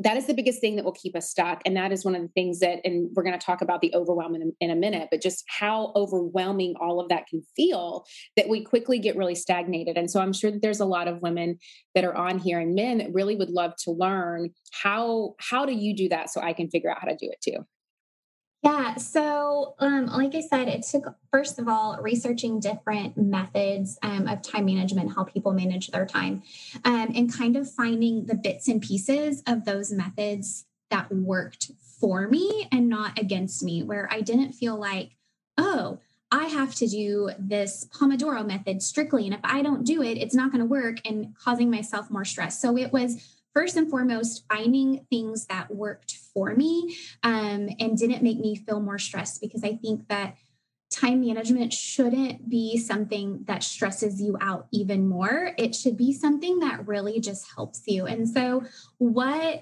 that 0.00 0.16
is 0.16 0.26
the 0.26 0.34
biggest 0.34 0.60
thing 0.60 0.76
that 0.76 0.84
will 0.84 0.92
keep 0.92 1.16
us 1.16 1.28
stuck. 1.28 1.60
And 1.66 1.76
that 1.76 1.90
is 1.90 2.04
one 2.04 2.14
of 2.14 2.22
the 2.22 2.28
things 2.28 2.60
that 2.60 2.78
and 2.84 3.10
we're 3.14 3.24
going 3.24 3.38
to 3.38 3.44
talk 3.44 3.62
about 3.62 3.80
the 3.80 3.92
overwhelm 3.94 4.34
in, 4.36 4.52
in, 4.60 4.70
a 4.70 4.76
minute 4.76 5.08
but 5.10 5.20
just 5.20 5.44
how 5.48 5.92
overwhelming 5.96 6.74
all 6.80 7.00
of 7.00 7.08
that 7.08 7.26
can 7.26 7.42
feel 7.56 8.04
that 8.36 8.48
we 8.48 8.62
quickly 8.62 8.98
get 9.00 9.16
really 9.16 9.34
stagnated. 9.34 9.98
And 9.98 10.10
so 10.10 10.20
i'm 10.20 10.32
sure 10.32 10.50
that 10.50 10.62
there's 10.62 10.80
a 10.80 10.84
lot 10.84 11.08
of 11.08 11.22
women 11.22 11.58
that 11.94 12.04
are 12.04 12.14
on 12.14 12.38
here 12.38 12.60
and 12.60 12.74
men 12.74 12.98
that 12.98 13.12
really 13.12 13.34
would 13.34 13.50
love 13.50 13.72
to 13.84 13.90
learn 13.90 14.50
how 14.72 15.34
how 15.40 15.66
do 15.66 15.72
you 15.72 15.96
do 15.96 16.08
that 16.08 16.30
so 16.30 16.40
i 16.40 16.52
can 16.52 16.70
figure 16.70 16.90
out 16.90 16.98
how 17.00 17.08
to 17.08 17.16
do 17.16 17.28
it 17.30 17.40
too 17.42 17.64
yeah. 18.62 18.96
So, 18.96 19.74
um, 19.78 20.06
like 20.06 20.34
I 20.34 20.40
said, 20.40 20.68
it 20.68 20.82
took, 20.82 21.14
first 21.30 21.58
of 21.58 21.68
all, 21.68 21.98
researching 22.00 22.58
different 22.58 23.16
methods 23.16 23.98
um, 24.02 24.26
of 24.26 24.42
time 24.42 24.64
management, 24.64 25.14
how 25.14 25.24
people 25.24 25.52
manage 25.52 25.88
their 25.88 26.06
time, 26.06 26.42
um, 26.84 27.12
and 27.14 27.32
kind 27.32 27.56
of 27.56 27.70
finding 27.70 28.26
the 28.26 28.34
bits 28.34 28.66
and 28.66 28.82
pieces 28.82 29.42
of 29.46 29.64
those 29.64 29.92
methods 29.92 30.66
that 30.90 31.12
worked 31.12 31.70
for 32.00 32.26
me 32.26 32.68
and 32.72 32.88
not 32.88 33.18
against 33.18 33.62
me, 33.62 33.82
where 33.82 34.08
I 34.10 34.22
didn't 34.22 34.52
feel 34.52 34.76
like, 34.76 35.12
oh, 35.56 35.98
I 36.30 36.46
have 36.46 36.74
to 36.76 36.86
do 36.86 37.30
this 37.38 37.88
Pomodoro 37.92 38.46
method 38.46 38.82
strictly. 38.82 39.24
And 39.24 39.34
if 39.34 39.40
I 39.44 39.62
don't 39.62 39.84
do 39.84 40.02
it, 40.02 40.18
it's 40.18 40.34
not 40.34 40.50
going 40.50 40.60
to 40.60 40.66
work 40.66 40.98
and 41.04 41.34
causing 41.36 41.70
myself 41.70 42.10
more 42.10 42.24
stress. 42.24 42.60
So 42.60 42.76
it 42.76 42.92
was 42.92 43.38
first 43.54 43.76
and 43.76 43.90
foremost 43.90 44.44
finding 44.48 45.06
things 45.10 45.46
that 45.46 45.74
worked 45.74 46.16
for 46.38 46.54
me 46.54 46.96
um, 47.24 47.68
and 47.80 47.98
didn't 47.98 48.22
make 48.22 48.38
me 48.38 48.54
feel 48.54 48.78
more 48.78 48.98
stressed 48.98 49.40
because 49.40 49.64
I 49.64 49.74
think 49.74 50.06
that 50.06 50.36
time 50.88 51.20
management 51.20 51.72
shouldn't 51.72 52.48
be 52.48 52.78
something 52.78 53.42
that 53.48 53.64
stresses 53.64 54.22
you 54.22 54.38
out 54.40 54.68
even 54.70 55.08
more. 55.08 55.50
It 55.58 55.74
should 55.74 55.96
be 55.96 56.12
something 56.12 56.60
that 56.60 56.86
really 56.86 57.18
just 57.18 57.44
helps 57.56 57.82
you. 57.88 58.06
And 58.06 58.28
so, 58.28 58.62
what 58.98 59.60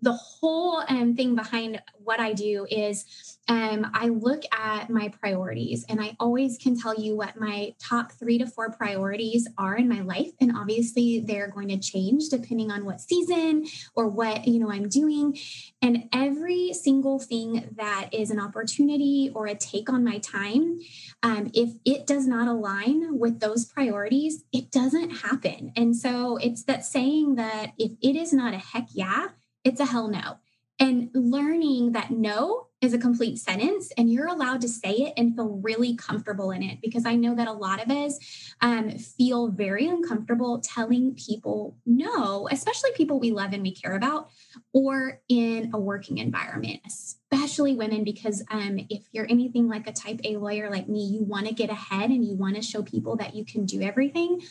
the 0.00 0.12
whole 0.12 0.82
um, 0.88 1.14
thing 1.14 1.34
behind 1.34 1.82
what 2.06 2.20
I 2.20 2.32
do 2.32 2.66
is 2.70 3.36
um, 3.48 3.86
I 3.92 4.08
look 4.08 4.42
at 4.52 4.90
my 4.90 5.08
priorities 5.08 5.84
and 5.88 6.00
I 6.00 6.16
always 6.18 6.56
can 6.56 6.78
tell 6.78 6.94
you 6.98 7.16
what 7.16 7.38
my 7.38 7.74
top 7.78 8.12
three 8.12 8.38
to 8.38 8.46
four 8.46 8.70
priorities 8.70 9.46
are 9.58 9.76
in 9.76 9.88
my 9.88 10.00
life. 10.00 10.30
And 10.40 10.56
obviously, 10.56 11.20
they're 11.20 11.48
going 11.48 11.68
to 11.68 11.78
change 11.78 12.28
depending 12.28 12.70
on 12.70 12.84
what 12.84 13.00
season 13.00 13.66
or 13.94 14.08
what 14.08 14.46
you 14.46 14.58
know 14.58 14.70
I'm 14.70 14.88
doing. 14.88 15.36
And 15.82 16.08
every 16.12 16.72
single 16.72 17.18
thing 17.18 17.74
that 17.76 18.08
is 18.12 18.30
an 18.30 18.40
opportunity 18.40 19.30
or 19.34 19.46
a 19.46 19.54
take 19.54 19.90
on 19.90 20.04
my 20.04 20.18
time, 20.18 20.78
um, 21.22 21.50
if 21.54 21.70
it 21.84 22.06
does 22.06 22.26
not 22.26 22.48
align 22.48 23.18
with 23.18 23.40
those 23.40 23.64
priorities, 23.64 24.44
it 24.52 24.70
doesn't 24.70 25.10
happen. 25.10 25.72
And 25.76 25.96
so 25.96 26.36
it's 26.36 26.64
that 26.64 26.84
saying 26.84 27.36
that 27.36 27.72
if 27.78 27.92
it 28.00 28.16
is 28.16 28.32
not 28.32 28.54
a 28.54 28.58
heck 28.58 28.86
yeah, 28.92 29.28
it's 29.64 29.80
a 29.80 29.86
hell 29.86 30.08
no. 30.08 30.38
And 30.78 31.10
learning 31.14 31.92
that 31.92 32.10
no 32.10 32.66
is 32.82 32.92
a 32.92 32.98
complete 32.98 33.38
sentence 33.38 33.90
and 33.96 34.12
you're 34.12 34.26
allowed 34.26 34.60
to 34.60 34.68
say 34.68 34.90
it 34.90 35.14
and 35.16 35.34
feel 35.34 35.60
really 35.62 35.96
comfortable 35.96 36.50
in 36.50 36.62
it 36.62 36.78
because 36.82 37.06
I 37.06 37.16
know 37.16 37.34
that 37.34 37.48
a 37.48 37.52
lot 37.52 37.82
of 37.82 37.90
us 37.90 38.18
um, 38.60 38.90
feel 38.90 39.48
very 39.48 39.86
uncomfortable 39.86 40.60
telling 40.62 41.14
people 41.14 41.76
no, 41.86 42.48
especially 42.50 42.90
people 42.94 43.18
we 43.18 43.32
love 43.32 43.54
and 43.54 43.62
we 43.62 43.74
care 43.74 43.96
about, 43.96 44.28
or 44.74 45.20
in 45.28 45.70
a 45.72 45.78
working 45.78 46.18
environment, 46.18 46.80
especially 46.86 47.74
women, 47.74 48.04
because 48.04 48.44
um, 48.50 48.78
if 48.90 49.06
you're 49.10 49.26
anything 49.30 49.68
like 49.68 49.86
a 49.88 49.92
type 49.92 50.20
A 50.24 50.36
lawyer 50.36 50.70
like 50.70 50.88
me, 50.88 51.06
you 51.06 51.24
want 51.24 51.46
to 51.46 51.54
get 51.54 51.70
ahead 51.70 52.10
and 52.10 52.24
you 52.24 52.36
want 52.36 52.56
to 52.56 52.62
show 52.62 52.82
people 52.82 53.16
that 53.16 53.34
you 53.34 53.46
can 53.46 53.64
do 53.64 53.80
everything. 53.80 54.42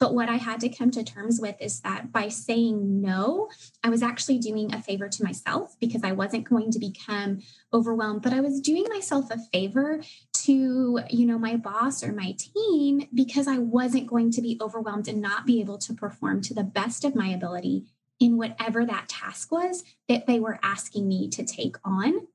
But 0.00 0.14
what 0.14 0.30
I 0.30 0.36
had 0.36 0.60
to 0.60 0.70
come 0.70 0.90
to 0.92 1.04
terms 1.04 1.40
with 1.40 1.56
is 1.60 1.80
that 1.80 2.10
by 2.10 2.28
saying 2.28 3.02
no, 3.02 3.50
I 3.84 3.90
was 3.90 4.02
actually 4.02 4.38
doing 4.38 4.74
a 4.74 4.82
favor 4.82 5.10
to 5.10 5.22
myself 5.22 5.76
because 5.78 6.02
I 6.02 6.12
wasn't 6.12 6.48
going 6.48 6.70
to 6.70 6.78
become 6.78 7.40
overwhelmed, 7.72 8.22
but 8.22 8.32
I 8.32 8.40
was 8.40 8.62
doing 8.62 8.86
myself 8.88 9.30
a 9.30 9.38
favor 9.52 10.02
to, 10.32 11.00
you 11.10 11.26
know, 11.26 11.38
my 11.38 11.56
boss 11.56 12.02
or 12.02 12.12
my 12.12 12.34
team 12.38 13.08
because 13.12 13.46
I 13.46 13.58
wasn't 13.58 14.06
going 14.06 14.30
to 14.32 14.40
be 14.40 14.58
overwhelmed 14.62 15.06
and 15.06 15.20
not 15.20 15.44
be 15.44 15.60
able 15.60 15.76
to 15.78 15.92
perform 15.92 16.40
to 16.42 16.54
the 16.54 16.64
best 16.64 17.04
of 17.04 17.14
my 17.14 17.28
ability 17.28 17.84
in 18.18 18.38
whatever 18.38 18.86
that 18.86 19.08
task 19.08 19.52
was 19.52 19.84
that 20.08 20.26
they 20.26 20.40
were 20.40 20.58
asking 20.62 21.08
me 21.08 21.28
to 21.28 21.44
take 21.44 21.76
on. 21.84 22.26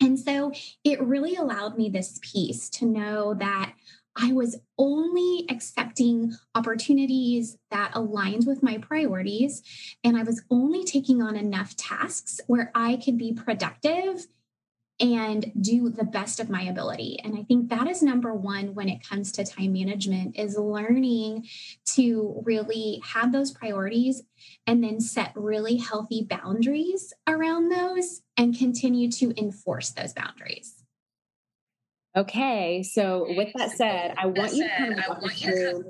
And 0.00 0.18
so 0.18 0.52
it 0.84 1.00
really 1.02 1.36
allowed 1.36 1.76
me 1.76 1.88
this 1.88 2.18
piece 2.22 2.68
to 2.70 2.86
know 2.86 3.34
that 3.34 3.72
I 4.16 4.32
was 4.32 4.56
only 4.78 5.44
accepting 5.50 6.34
opportunities 6.54 7.58
that 7.70 7.92
aligned 7.94 8.46
with 8.46 8.62
my 8.62 8.78
priorities. 8.78 9.62
And 10.02 10.16
I 10.16 10.22
was 10.22 10.42
only 10.50 10.84
taking 10.84 11.22
on 11.22 11.36
enough 11.36 11.76
tasks 11.76 12.40
where 12.46 12.70
I 12.74 12.96
could 12.96 13.18
be 13.18 13.32
productive 13.32 14.26
and 14.98 15.52
do 15.60 15.90
the 15.90 16.04
best 16.04 16.40
of 16.40 16.48
my 16.48 16.62
ability. 16.62 17.20
And 17.22 17.36
I 17.36 17.42
think 17.42 17.68
that 17.68 17.86
is 17.86 18.02
number 18.02 18.32
one 18.32 18.74
when 18.74 18.88
it 18.88 19.06
comes 19.06 19.30
to 19.32 19.44
time 19.44 19.74
management 19.74 20.38
is 20.38 20.56
learning 20.56 21.48
to 21.94 22.40
really 22.44 23.02
have 23.04 23.30
those 23.30 23.50
priorities 23.50 24.22
and 24.66 24.82
then 24.82 25.00
set 25.00 25.32
really 25.34 25.76
healthy 25.76 26.22
boundaries 26.22 27.12
around 27.26 27.68
those 27.68 28.22
and 28.38 28.56
continue 28.56 29.10
to 29.12 29.38
enforce 29.38 29.90
those 29.90 30.14
boundaries. 30.14 30.75
Okay, 32.16 32.82
so 32.82 33.26
with 33.36 33.52
that 33.56 33.72
said, 33.72 34.14
I 34.16 34.26
want 34.26 34.54
you 34.54 34.64
to 34.64 34.76
kind 34.76 34.98
of 34.98 35.04
walk 35.08 35.32
through 35.32 35.84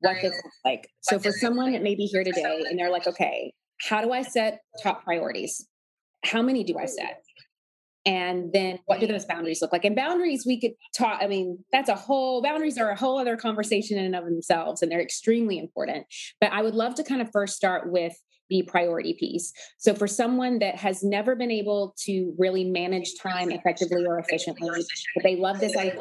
what 0.00 0.16
this 0.20 0.32
looks 0.32 0.58
like. 0.64 0.88
So 1.00 1.18
for 1.18 1.32
someone 1.32 1.72
that 1.72 1.82
may 1.82 1.94
be 1.94 2.04
here 2.04 2.22
today 2.22 2.64
and 2.68 2.78
they're 2.78 2.90
like, 2.90 3.06
okay, 3.06 3.52
how 3.88 4.02
do 4.02 4.12
I 4.12 4.22
set 4.22 4.60
top 4.82 5.04
priorities? 5.04 5.66
How 6.24 6.42
many 6.42 6.64
do 6.64 6.76
I 6.78 6.84
set? 6.84 7.22
and 8.06 8.52
then 8.52 8.78
what 8.86 9.00
do 9.00 9.06
those 9.06 9.26
boundaries 9.26 9.60
look 9.60 9.72
like 9.72 9.84
and 9.84 9.94
boundaries 9.94 10.44
we 10.46 10.58
could 10.58 10.72
talk 10.96 11.18
i 11.22 11.26
mean 11.26 11.58
that's 11.70 11.88
a 11.88 11.94
whole 11.94 12.42
boundaries 12.42 12.78
are 12.78 12.90
a 12.90 12.96
whole 12.96 13.18
other 13.18 13.36
conversation 13.36 13.98
in 13.98 14.06
and 14.06 14.16
of 14.16 14.24
themselves 14.24 14.80
and 14.80 14.90
they're 14.90 15.00
extremely 15.00 15.58
important 15.58 16.06
but 16.40 16.50
i 16.52 16.62
would 16.62 16.74
love 16.74 16.94
to 16.94 17.04
kind 17.04 17.20
of 17.20 17.28
first 17.30 17.54
start 17.54 17.92
with 17.92 18.14
the 18.50 18.62
priority 18.62 19.14
piece 19.14 19.52
so 19.78 19.94
for 19.94 20.06
someone 20.06 20.58
that 20.58 20.76
has 20.76 21.02
never 21.02 21.34
been 21.34 21.50
able 21.50 21.94
to 21.96 22.34
really 22.38 22.64
manage 22.64 23.14
time 23.22 23.50
effectively 23.50 24.04
or 24.04 24.18
efficiently 24.18 24.84
but 25.14 25.22
they 25.22 25.36
love 25.36 25.60
this 25.60 25.76
idea 25.76 25.94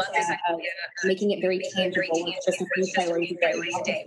of 0.49 0.59
making 1.05 1.31
it 1.31 1.39
very 1.41 1.61
tangible 1.75 2.33
just 2.45 2.61
a 2.61 2.65
few 2.75 2.91
priorities 2.93 3.37
a 3.79 3.83
day 3.83 4.03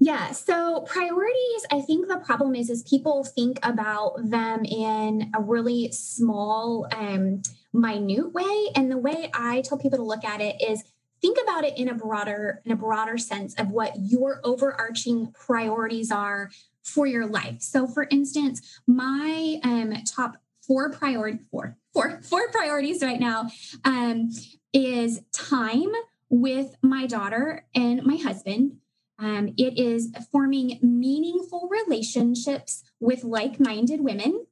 yeah. 0.00 0.32
So 0.32 0.82
priorities, 0.82 1.66
I 1.70 1.80
think 1.80 2.08
the 2.08 2.18
problem 2.18 2.54
is 2.54 2.70
is 2.70 2.82
people 2.82 3.24
think 3.24 3.58
about 3.62 4.14
them 4.22 4.64
in 4.64 5.30
a 5.34 5.40
really 5.40 5.90
small, 5.92 6.86
um, 6.92 7.42
minute 7.72 8.32
way. 8.32 8.68
And 8.74 8.90
the 8.90 8.98
way 8.98 9.30
I 9.34 9.62
tell 9.62 9.78
people 9.78 9.98
to 9.98 10.04
look 10.04 10.24
at 10.24 10.40
it 10.40 10.60
is 10.60 10.84
think 11.22 11.38
about 11.42 11.64
it 11.64 11.78
in 11.78 11.88
a 11.88 11.94
broader, 11.94 12.60
in 12.64 12.72
a 12.72 12.76
broader 12.76 13.16
sense 13.16 13.54
of 13.54 13.70
what 13.70 13.92
your 13.96 14.40
overarching 14.44 15.32
priorities 15.32 16.10
are 16.10 16.50
for 16.82 17.06
your 17.06 17.26
life. 17.26 17.62
So 17.62 17.86
for 17.86 18.06
instance, 18.10 18.80
my 18.86 19.58
um, 19.62 19.94
top 20.04 20.36
four 20.66 20.90
priority 20.90 21.38
four, 21.50 21.76
four, 21.94 22.20
four 22.22 22.50
priorities 22.50 23.02
right 23.02 23.20
now 23.20 23.48
um, 23.84 24.30
is 24.74 25.22
time 25.32 25.90
with 26.28 26.76
my 26.82 27.06
daughter 27.06 27.64
and 27.74 28.02
my 28.04 28.16
husband 28.16 28.78
um, 29.22 29.54
it 29.56 29.78
is 29.78 30.12
forming 30.32 30.80
meaningful 30.82 31.68
relationships 31.70 32.82
with 32.98 33.22
like 33.22 33.60
minded 33.60 34.00
women. 34.00 34.46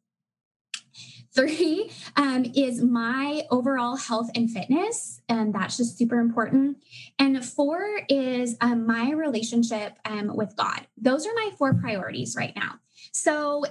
Three 1.35 1.91
um, 2.17 2.45
is 2.57 2.83
my 2.83 3.43
overall 3.51 3.97
health 3.97 4.31
and 4.35 4.51
fitness, 4.51 5.21
and 5.29 5.55
that's 5.55 5.77
just 5.77 5.97
super 5.97 6.19
important. 6.19 6.79
And 7.19 7.45
four 7.45 8.01
is 8.09 8.57
um, 8.61 8.87
my 8.87 9.13
relationship 9.13 9.97
um, 10.05 10.35
with 10.37 10.57
God. 10.57 10.87
Those 10.97 11.27
are 11.27 11.35
my 11.35 11.51
four 11.57 11.75
priorities 11.75 12.35
right 12.37 12.55
now. 12.57 12.81
So 13.13 13.65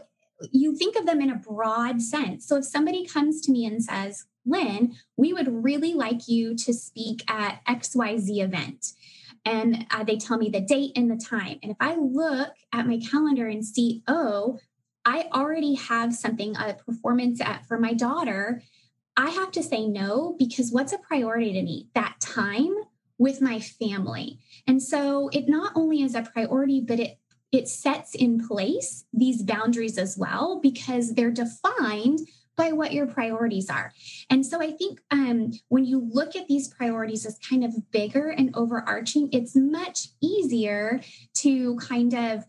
you 0.51 0.75
think 0.75 0.95
of 0.95 1.05
them 1.05 1.19
in 1.19 1.29
a 1.29 1.35
broad 1.35 2.01
sense. 2.01 2.47
So 2.47 2.55
if 2.57 2.65
somebody 2.65 3.05
comes 3.05 3.41
to 3.41 3.51
me 3.51 3.65
and 3.65 3.83
says, 3.83 4.25
Lynn, 4.45 4.95
we 5.17 5.33
would 5.33 5.63
really 5.63 5.93
like 5.93 6.27
you 6.29 6.55
to 6.55 6.73
speak 6.73 7.29
at 7.29 7.59
XYZ 7.65 8.41
event 8.41 8.93
and 9.45 9.85
uh, 9.91 10.03
they 10.03 10.17
tell 10.17 10.37
me 10.37 10.49
the 10.49 10.61
date 10.61 10.91
and 10.95 11.09
the 11.09 11.23
time. 11.23 11.59
And 11.63 11.71
if 11.71 11.77
I 11.79 11.95
look 11.95 12.49
at 12.73 12.87
my 12.87 12.99
calendar 12.99 13.47
and 13.47 13.65
see, 13.65 14.03
oh, 14.07 14.59
I 15.05 15.25
already 15.33 15.75
have 15.75 16.13
something, 16.13 16.55
a 16.57 16.73
performance 16.73 17.41
at, 17.41 17.65
for 17.65 17.79
my 17.79 17.93
daughter, 17.93 18.61
I 19.17 19.29
have 19.29 19.51
to 19.51 19.63
say 19.63 19.85
no 19.85 20.35
because 20.37 20.71
what's 20.71 20.93
a 20.93 20.97
priority 20.97 21.53
to 21.53 21.61
me? 21.61 21.87
That 21.93 22.15
time 22.19 22.73
with 23.17 23.41
my 23.41 23.59
family. 23.59 24.39
And 24.65 24.81
so 24.81 25.29
it 25.29 25.49
not 25.49 25.73
only 25.75 26.01
is 26.01 26.15
a 26.15 26.23
priority, 26.23 26.81
but 26.81 26.99
it 26.99 27.19
it 27.51 27.67
sets 27.67 28.13
in 28.13 28.47
place 28.47 29.05
these 29.11 29.41
boundaries 29.41 29.97
as 29.97 30.15
well 30.15 30.59
because 30.61 31.15
they're 31.15 31.31
defined 31.31 32.19
by 32.55 32.71
what 32.73 32.93
your 32.93 33.07
priorities 33.07 33.69
are. 33.69 33.91
And 34.29 34.45
so 34.45 34.61
I 34.61 34.71
think 34.71 34.99
um, 35.11 35.53
when 35.69 35.85
you 35.85 36.07
look 36.11 36.35
at 36.35 36.47
these 36.47 36.67
priorities 36.67 37.25
as 37.25 37.39
kind 37.39 37.63
of 37.63 37.89
bigger 37.89 38.29
and 38.29 38.51
overarching, 38.53 39.29
it's 39.31 39.55
much 39.55 40.09
easier 40.21 41.01
to 41.35 41.75
kind 41.77 42.13
of 42.13 42.43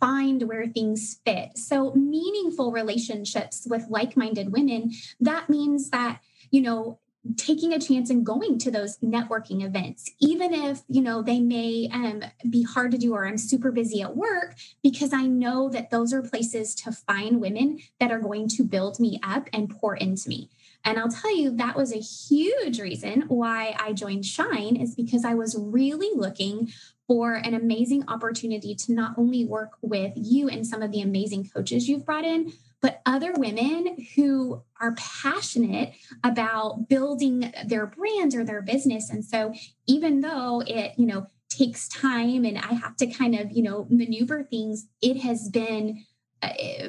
find 0.00 0.42
where 0.42 0.66
things 0.66 1.20
fit. 1.24 1.56
So, 1.56 1.92
meaningful 1.92 2.72
relationships 2.72 3.66
with 3.68 3.86
like 3.88 4.16
minded 4.16 4.52
women, 4.52 4.92
that 5.20 5.48
means 5.48 5.90
that, 5.90 6.20
you 6.50 6.60
know, 6.60 6.98
taking 7.36 7.72
a 7.72 7.78
chance 7.78 8.10
and 8.10 8.26
going 8.26 8.58
to 8.58 8.70
those 8.70 8.98
networking 8.98 9.64
events 9.64 10.10
even 10.20 10.52
if 10.52 10.82
you 10.88 11.00
know 11.00 11.22
they 11.22 11.38
may 11.38 11.88
um, 11.92 12.20
be 12.50 12.64
hard 12.64 12.90
to 12.90 12.98
do 12.98 13.14
or 13.14 13.24
i'm 13.24 13.38
super 13.38 13.70
busy 13.70 14.02
at 14.02 14.16
work 14.16 14.56
because 14.82 15.12
i 15.12 15.22
know 15.22 15.68
that 15.68 15.90
those 15.90 16.12
are 16.12 16.20
places 16.20 16.74
to 16.74 16.90
find 16.90 17.40
women 17.40 17.78
that 18.00 18.10
are 18.10 18.18
going 18.18 18.48
to 18.48 18.64
build 18.64 18.98
me 18.98 19.20
up 19.22 19.48
and 19.52 19.70
pour 19.70 19.94
into 19.94 20.28
me 20.28 20.50
and 20.84 20.98
i'll 20.98 21.08
tell 21.08 21.34
you 21.34 21.50
that 21.56 21.76
was 21.76 21.92
a 21.92 22.00
huge 22.00 22.80
reason 22.80 23.22
why 23.28 23.76
i 23.78 23.92
joined 23.92 24.26
shine 24.26 24.74
is 24.74 24.96
because 24.96 25.24
i 25.24 25.32
was 25.32 25.56
really 25.56 26.10
looking 26.16 26.72
for 27.12 27.34
an 27.34 27.52
amazing 27.52 28.02
opportunity 28.08 28.74
to 28.74 28.90
not 28.90 29.12
only 29.18 29.44
work 29.44 29.72
with 29.82 30.12
you 30.16 30.48
and 30.48 30.66
some 30.66 30.80
of 30.80 30.90
the 30.92 31.02
amazing 31.02 31.46
coaches 31.46 31.86
you've 31.86 32.06
brought 32.06 32.24
in 32.24 32.50
but 32.80 33.02
other 33.04 33.34
women 33.36 33.98
who 34.16 34.62
are 34.80 34.94
passionate 34.96 35.92
about 36.24 36.88
building 36.88 37.52
their 37.66 37.86
brand 37.86 38.34
or 38.34 38.44
their 38.44 38.62
business. 38.62 39.08
And 39.08 39.24
so 39.24 39.54
even 39.86 40.20
though 40.20 40.62
it, 40.66 40.94
you 40.96 41.06
know, 41.06 41.26
takes 41.48 41.86
time 41.86 42.44
and 42.44 42.58
I 42.58 42.72
have 42.74 42.96
to 42.96 43.06
kind 43.06 43.38
of, 43.38 43.52
you 43.52 43.62
know, 43.62 43.86
maneuver 43.88 44.42
things, 44.42 44.88
it 45.00 45.18
has 45.18 45.48
been 45.48 46.04
uh, 46.42 46.48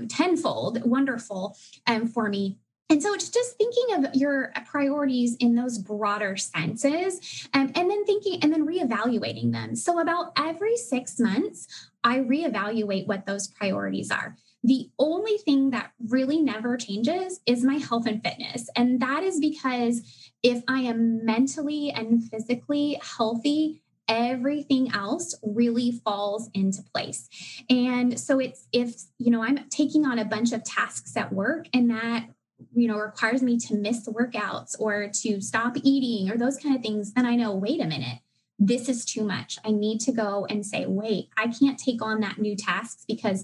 tenfold 0.10 0.84
wonderful 0.84 1.56
um, 1.86 2.08
for 2.08 2.28
me 2.28 2.58
and 2.90 3.02
so 3.02 3.14
it's 3.14 3.30
just 3.30 3.58
thinking 3.58 3.96
of 4.06 4.14
your 4.16 4.54
priorities 4.66 5.36
in 5.38 5.56
those 5.56 5.78
broader 5.78 6.38
senses 6.38 7.48
um, 7.54 7.72
and 7.76 7.90
then 7.90 8.06
thinking 8.06 8.40
and 8.42 8.52
then 8.52 8.68
reevaluating 8.68 9.52
them. 9.52 9.76
So 9.76 10.00
about 10.00 10.34
every 10.38 10.78
six 10.78 11.20
months, 11.20 11.90
I 12.04 12.20
reevaluate 12.20 13.08
what 13.08 13.26
those 13.26 13.48
priorities 13.48 14.12
are. 14.12 14.36
The 14.64 14.90
only 15.00 15.38
thing 15.38 15.72
that 15.72 15.92
really 16.08 16.42
never 16.42 16.78
changes 16.78 17.40
is 17.46 17.64
my 17.64 17.76
health 17.76 18.06
and 18.06 18.24
fitness. 18.24 18.70
And 18.76 19.00
that 19.02 19.24
is 19.24 19.40
because 19.40 20.32
if 20.42 20.64
I 20.68 20.82
am 20.82 21.26
mentally 21.26 21.92
and 21.92 22.24
physically 22.30 23.00
healthy, 23.02 23.82
everything 24.08 24.94
else 24.94 25.36
really 25.44 26.00
falls 26.06 26.50
into 26.54 26.84
place. 26.94 27.28
And 27.70 28.20
so 28.20 28.40
it's 28.40 28.68
if, 28.72 28.94
you 29.18 29.32
know, 29.32 29.44
I'm 29.44 29.68
taking 29.70 30.06
on 30.06 30.20
a 30.20 30.26
bunch 30.26 30.52
of 30.54 30.64
tasks 30.64 31.18
at 31.18 31.34
work 31.34 31.68
and 31.74 31.90
that 31.90 32.28
you 32.76 32.88
know 32.88 32.98
requires 32.98 33.42
me 33.42 33.58
to 33.58 33.76
miss 33.76 34.08
workouts 34.08 34.76
or 34.80 35.10
to 35.14 35.42
stop 35.42 35.76
eating 35.84 36.32
or 36.32 36.38
those 36.38 36.58
kind 36.58 36.76
of 36.76 36.82
things 36.82 37.14
then 37.14 37.26
i 37.26 37.36
know 37.36 37.54
wait 37.54 37.82
a 37.82 37.86
minute 37.86 38.20
this 38.60 38.88
is 38.88 39.06
too 39.06 39.24
much 39.24 39.58
i 39.66 39.72
need 39.72 40.00
to 40.00 40.12
go 40.12 40.46
and 40.50 40.66
say 40.66 40.86
wait 40.86 41.30
i 41.38 41.48
can't 41.48 41.80
take 41.80 42.02
on 42.02 42.20
that 42.20 42.40
new 42.40 42.56
task 42.56 43.00
because 43.08 43.44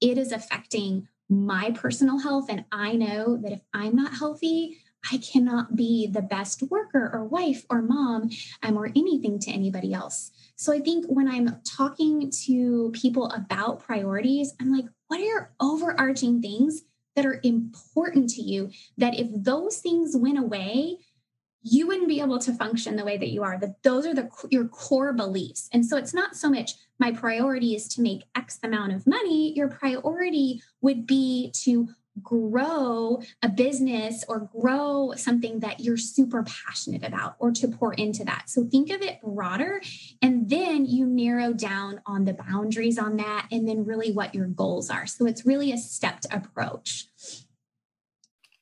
it 0.00 0.16
is 0.16 0.32
affecting 0.32 1.06
my 1.30 1.70
personal 1.70 2.18
health. 2.18 2.46
And 2.50 2.64
I 2.72 2.92
know 2.92 3.36
that 3.36 3.52
if 3.52 3.60
I'm 3.72 3.94
not 3.94 4.14
healthy, 4.14 4.78
I 5.10 5.16
cannot 5.18 5.76
be 5.76 6.06
the 6.06 6.20
best 6.20 6.62
worker 6.70 7.10
or 7.12 7.24
wife 7.24 7.64
or 7.70 7.80
mom 7.80 8.30
um, 8.62 8.76
or 8.76 8.86
anything 8.88 9.38
to 9.40 9.50
anybody 9.50 9.94
else. 9.94 10.30
So 10.56 10.74
I 10.74 10.80
think 10.80 11.06
when 11.06 11.26
I'm 11.26 11.60
talking 11.64 12.30
to 12.44 12.90
people 12.92 13.30
about 13.30 13.80
priorities, 13.80 14.52
I'm 14.60 14.76
like, 14.76 14.84
what 15.06 15.20
are 15.20 15.24
your 15.24 15.52
overarching 15.58 16.42
things 16.42 16.82
that 17.20 17.26
are 17.26 17.40
important 17.42 18.30
to 18.30 18.42
you? 18.42 18.70
That 18.96 19.18
if 19.18 19.28
those 19.30 19.78
things 19.78 20.16
went 20.16 20.38
away, 20.38 20.96
you 21.62 21.86
wouldn't 21.86 22.08
be 22.08 22.20
able 22.22 22.38
to 22.38 22.54
function 22.54 22.96
the 22.96 23.04
way 23.04 23.18
that 23.18 23.28
you 23.28 23.42
are 23.42 23.58
that 23.58 23.82
those 23.82 24.06
are 24.06 24.14
the 24.14 24.30
your 24.50 24.66
core 24.68 25.12
beliefs 25.12 25.68
and 25.74 25.84
so 25.84 25.98
it's 25.98 26.14
not 26.14 26.34
so 26.34 26.48
much 26.48 26.72
my 26.98 27.12
priority 27.12 27.74
is 27.74 27.86
to 27.86 28.00
make 28.00 28.22
x 28.34 28.58
amount 28.62 28.94
of 28.94 29.06
money 29.06 29.52
your 29.54 29.68
priority 29.68 30.62
would 30.80 31.06
be 31.06 31.52
to 31.54 31.86
grow 32.22 33.20
a 33.42 33.48
business 33.48 34.24
or 34.28 34.48
grow 34.58 35.12
something 35.16 35.60
that 35.60 35.80
you're 35.80 35.96
super 35.96 36.44
passionate 36.44 37.04
about 37.04 37.36
or 37.38 37.50
to 37.52 37.68
pour 37.68 37.94
into 37.94 38.24
that. 38.24 38.48
So 38.48 38.64
think 38.64 38.90
of 38.90 39.02
it 39.02 39.20
broader 39.22 39.80
and 40.22 40.48
then 40.48 40.86
you 40.86 41.06
narrow 41.06 41.52
down 41.52 42.00
on 42.06 42.24
the 42.24 42.34
boundaries 42.34 42.98
on 42.98 43.16
that 43.16 43.46
and 43.50 43.68
then 43.68 43.84
really 43.84 44.12
what 44.12 44.34
your 44.34 44.46
goals 44.46 44.90
are. 44.90 45.06
So 45.06 45.26
it's 45.26 45.46
really 45.46 45.72
a 45.72 45.78
stepped 45.78 46.26
approach. 46.30 47.06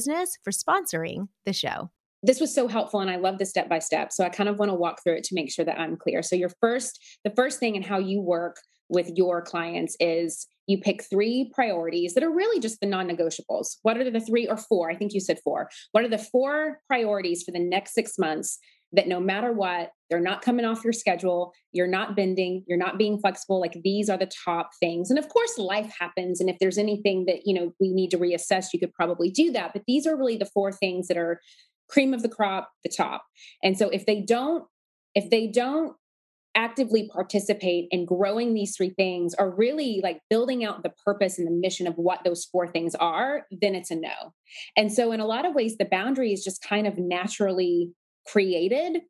Business 0.00 0.38
for 0.42 0.50
sponsoring 0.50 1.28
the 1.44 1.52
show. 1.52 1.90
This 2.22 2.40
was 2.40 2.54
so 2.54 2.68
helpful 2.68 3.00
and 3.00 3.10
I 3.10 3.16
love 3.16 3.36
the 3.36 3.44
step 3.44 3.68
by 3.68 3.80
step. 3.80 4.12
So 4.12 4.24
I 4.24 4.30
kind 4.30 4.48
of 4.48 4.58
want 4.58 4.70
to 4.70 4.74
walk 4.74 5.02
through 5.02 5.16
it 5.16 5.24
to 5.24 5.34
make 5.34 5.52
sure 5.52 5.66
that 5.66 5.78
I'm 5.78 5.98
clear. 5.98 6.22
So 6.22 6.36
your 6.36 6.48
first 6.58 6.98
the 7.22 7.32
first 7.36 7.60
thing 7.60 7.76
and 7.76 7.84
how 7.84 7.98
you 7.98 8.22
work 8.22 8.56
with 8.88 9.10
your 9.14 9.42
clients 9.42 9.98
is 10.00 10.46
you 10.66 10.78
pick 10.78 11.04
three 11.04 11.52
priorities 11.54 12.14
that 12.14 12.24
are 12.24 12.30
really 12.30 12.60
just 12.60 12.80
the 12.80 12.86
non-negotiables. 12.86 13.76
What 13.82 13.98
are 13.98 14.10
the 14.10 14.20
three 14.20 14.48
or 14.48 14.56
four? 14.56 14.90
I 14.90 14.96
think 14.96 15.12
you 15.12 15.20
said 15.20 15.38
four. 15.44 15.68
What 15.92 16.02
are 16.02 16.08
the 16.08 16.16
four 16.16 16.78
priorities 16.86 17.42
for 17.42 17.50
the 17.50 17.58
next 17.58 17.92
6 17.92 18.18
months 18.18 18.58
that 18.92 19.08
no 19.08 19.20
matter 19.20 19.52
what, 19.52 19.92
they're 20.08 20.20
not 20.20 20.42
coming 20.42 20.64
off 20.64 20.82
your 20.82 20.92
schedule, 20.92 21.52
you're 21.72 21.86
not 21.86 22.16
bending, 22.16 22.64
you're 22.66 22.78
not 22.78 22.98
being 22.98 23.18
flexible. 23.18 23.60
Like 23.60 23.76
these 23.84 24.08
are 24.08 24.18
the 24.18 24.30
top 24.44 24.70
things. 24.80 25.10
And 25.10 25.18
of 25.18 25.28
course, 25.28 25.58
life 25.58 25.92
happens. 25.98 26.40
And 26.40 26.50
if 26.50 26.56
there's 26.58 26.78
anything 26.78 27.26
that, 27.26 27.42
you 27.44 27.54
know, 27.54 27.72
we 27.80 27.92
need 27.92 28.10
to 28.10 28.18
reassess, 28.18 28.66
you 28.72 28.80
could 28.80 28.92
probably 28.92 29.30
do 29.30 29.52
that. 29.52 29.72
But 29.72 29.82
these 29.86 30.06
are 30.06 30.16
really 30.16 30.36
the 30.36 30.46
four 30.46 30.72
things 30.72 31.06
that 31.08 31.16
are 31.16 31.40
cream 31.88 32.12
of 32.12 32.22
the 32.22 32.28
crop, 32.28 32.70
the 32.82 32.88
top. 32.88 33.24
And 33.62 33.78
so 33.78 33.88
if 33.90 34.06
they 34.06 34.20
don't, 34.20 34.64
if 35.14 35.30
they 35.30 35.46
don't 35.46 35.94
actively 36.56 37.08
participate 37.08 37.86
in 37.90 38.04
growing 38.04 38.54
these 38.54 38.76
three 38.76 38.90
things 38.90 39.34
or 39.38 39.54
really 39.54 40.00
like 40.02 40.20
building 40.28 40.64
out 40.64 40.82
the 40.82 40.92
purpose 41.04 41.38
and 41.38 41.46
the 41.46 41.52
mission 41.52 41.86
of 41.86 41.94
what 41.94 42.24
those 42.24 42.44
four 42.44 42.66
things 42.66 42.94
are, 42.96 43.46
then 43.50 43.74
it's 43.74 43.90
a 43.90 43.94
no. 43.94 44.34
And 44.76 44.92
so, 44.92 45.12
in 45.12 45.20
a 45.20 45.26
lot 45.26 45.46
of 45.46 45.54
ways, 45.54 45.76
the 45.78 45.84
boundary 45.84 46.32
is 46.32 46.42
just 46.42 46.62
kind 46.62 46.86
of 46.86 46.98
naturally 46.98 47.92
created 48.26 49.02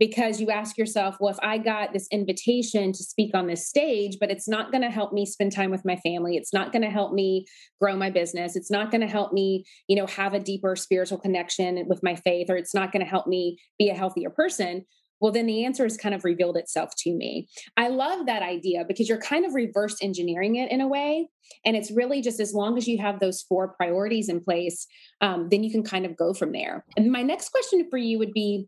because 0.00 0.40
you 0.40 0.50
ask 0.50 0.78
yourself, 0.78 1.18
well, 1.20 1.30
if 1.30 1.38
I 1.42 1.58
got 1.58 1.92
this 1.92 2.08
invitation 2.10 2.90
to 2.92 3.04
speak 3.04 3.34
on 3.34 3.46
this 3.46 3.68
stage, 3.68 4.16
but 4.18 4.30
it's 4.30 4.48
not 4.48 4.72
going 4.72 4.80
to 4.80 4.88
help 4.88 5.12
me 5.12 5.26
spend 5.26 5.52
time 5.52 5.70
with 5.70 5.84
my 5.84 5.96
family, 5.96 6.36
it's 6.36 6.54
not 6.54 6.72
going 6.72 6.82
to 6.82 6.88
help 6.88 7.12
me 7.12 7.44
grow 7.78 7.94
my 7.96 8.08
business, 8.08 8.56
it's 8.56 8.70
not 8.70 8.90
going 8.90 9.02
to 9.02 9.06
help 9.06 9.34
me, 9.34 9.62
you 9.88 9.96
know, 9.96 10.06
have 10.06 10.32
a 10.32 10.40
deeper 10.40 10.74
spiritual 10.74 11.18
connection 11.18 11.84
with 11.86 12.00
my 12.02 12.14
faith, 12.14 12.48
or 12.48 12.56
it's 12.56 12.74
not 12.74 12.92
going 12.92 13.04
to 13.04 13.08
help 13.08 13.26
me 13.26 13.58
be 13.78 13.90
a 13.90 13.94
healthier 13.94 14.30
person. 14.30 14.86
Well, 15.20 15.32
then 15.32 15.46
the 15.46 15.64
answer 15.64 15.84
has 15.84 15.96
kind 15.96 16.14
of 16.14 16.24
revealed 16.24 16.56
itself 16.56 16.90
to 16.98 17.12
me. 17.12 17.48
I 17.76 17.88
love 17.88 18.26
that 18.26 18.42
idea 18.42 18.84
because 18.86 19.08
you're 19.08 19.18
kind 19.18 19.44
of 19.44 19.54
reverse 19.54 19.96
engineering 20.02 20.56
it 20.56 20.70
in 20.70 20.80
a 20.80 20.88
way. 20.88 21.28
And 21.64 21.76
it's 21.76 21.90
really 21.90 22.22
just 22.22 22.40
as 22.40 22.54
long 22.54 22.78
as 22.78 22.86
you 22.86 22.98
have 22.98 23.20
those 23.20 23.42
four 23.42 23.68
priorities 23.68 24.28
in 24.28 24.40
place, 24.40 24.86
um, 25.20 25.48
then 25.50 25.62
you 25.62 25.70
can 25.70 25.82
kind 25.82 26.06
of 26.06 26.16
go 26.16 26.32
from 26.32 26.52
there. 26.52 26.84
And 26.96 27.10
my 27.10 27.22
next 27.22 27.50
question 27.50 27.86
for 27.90 27.98
you 27.98 28.18
would 28.18 28.32
be 28.32 28.66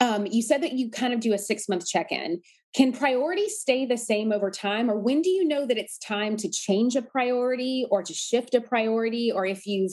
um, 0.00 0.26
you 0.26 0.42
said 0.42 0.62
that 0.62 0.72
you 0.72 0.90
kind 0.90 1.14
of 1.14 1.20
do 1.20 1.32
a 1.32 1.38
six 1.38 1.68
month 1.68 1.86
check 1.86 2.10
in. 2.10 2.40
Can 2.74 2.92
priorities 2.92 3.60
stay 3.60 3.86
the 3.86 3.96
same 3.96 4.32
over 4.32 4.50
time? 4.50 4.90
Or 4.90 4.98
when 4.98 5.22
do 5.22 5.30
you 5.30 5.46
know 5.46 5.64
that 5.66 5.78
it's 5.78 5.98
time 5.98 6.36
to 6.38 6.50
change 6.50 6.96
a 6.96 7.02
priority 7.02 7.86
or 7.90 8.02
to 8.02 8.12
shift 8.12 8.54
a 8.54 8.60
priority? 8.60 9.30
Or 9.32 9.46
if 9.46 9.66
you've 9.66 9.92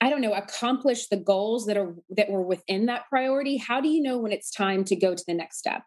I 0.00 0.10
don't 0.10 0.20
know, 0.20 0.32
accomplish 0.34 1.06
the 1.06 1.16
goals 1.16 1.66
that 1.66 1.76
are 1.76 1.94
that 2.10 2.30
were 2.30 2.42
within 2.42 2.86
that 2.86 3.08
priority, 3.08 3.56
how 3.56 3.80
do 3.80 3.88
you 3.88 4.02
know 4.02 4.18
when 4.18 4.32
it's 4.32 4.50
time 4.50 4.84
to 4.84 4.96
go 4.96 5.14
to 5.14 5.24
the 5.26 5.34
next 5.34 5.58
step? 5.58 5.82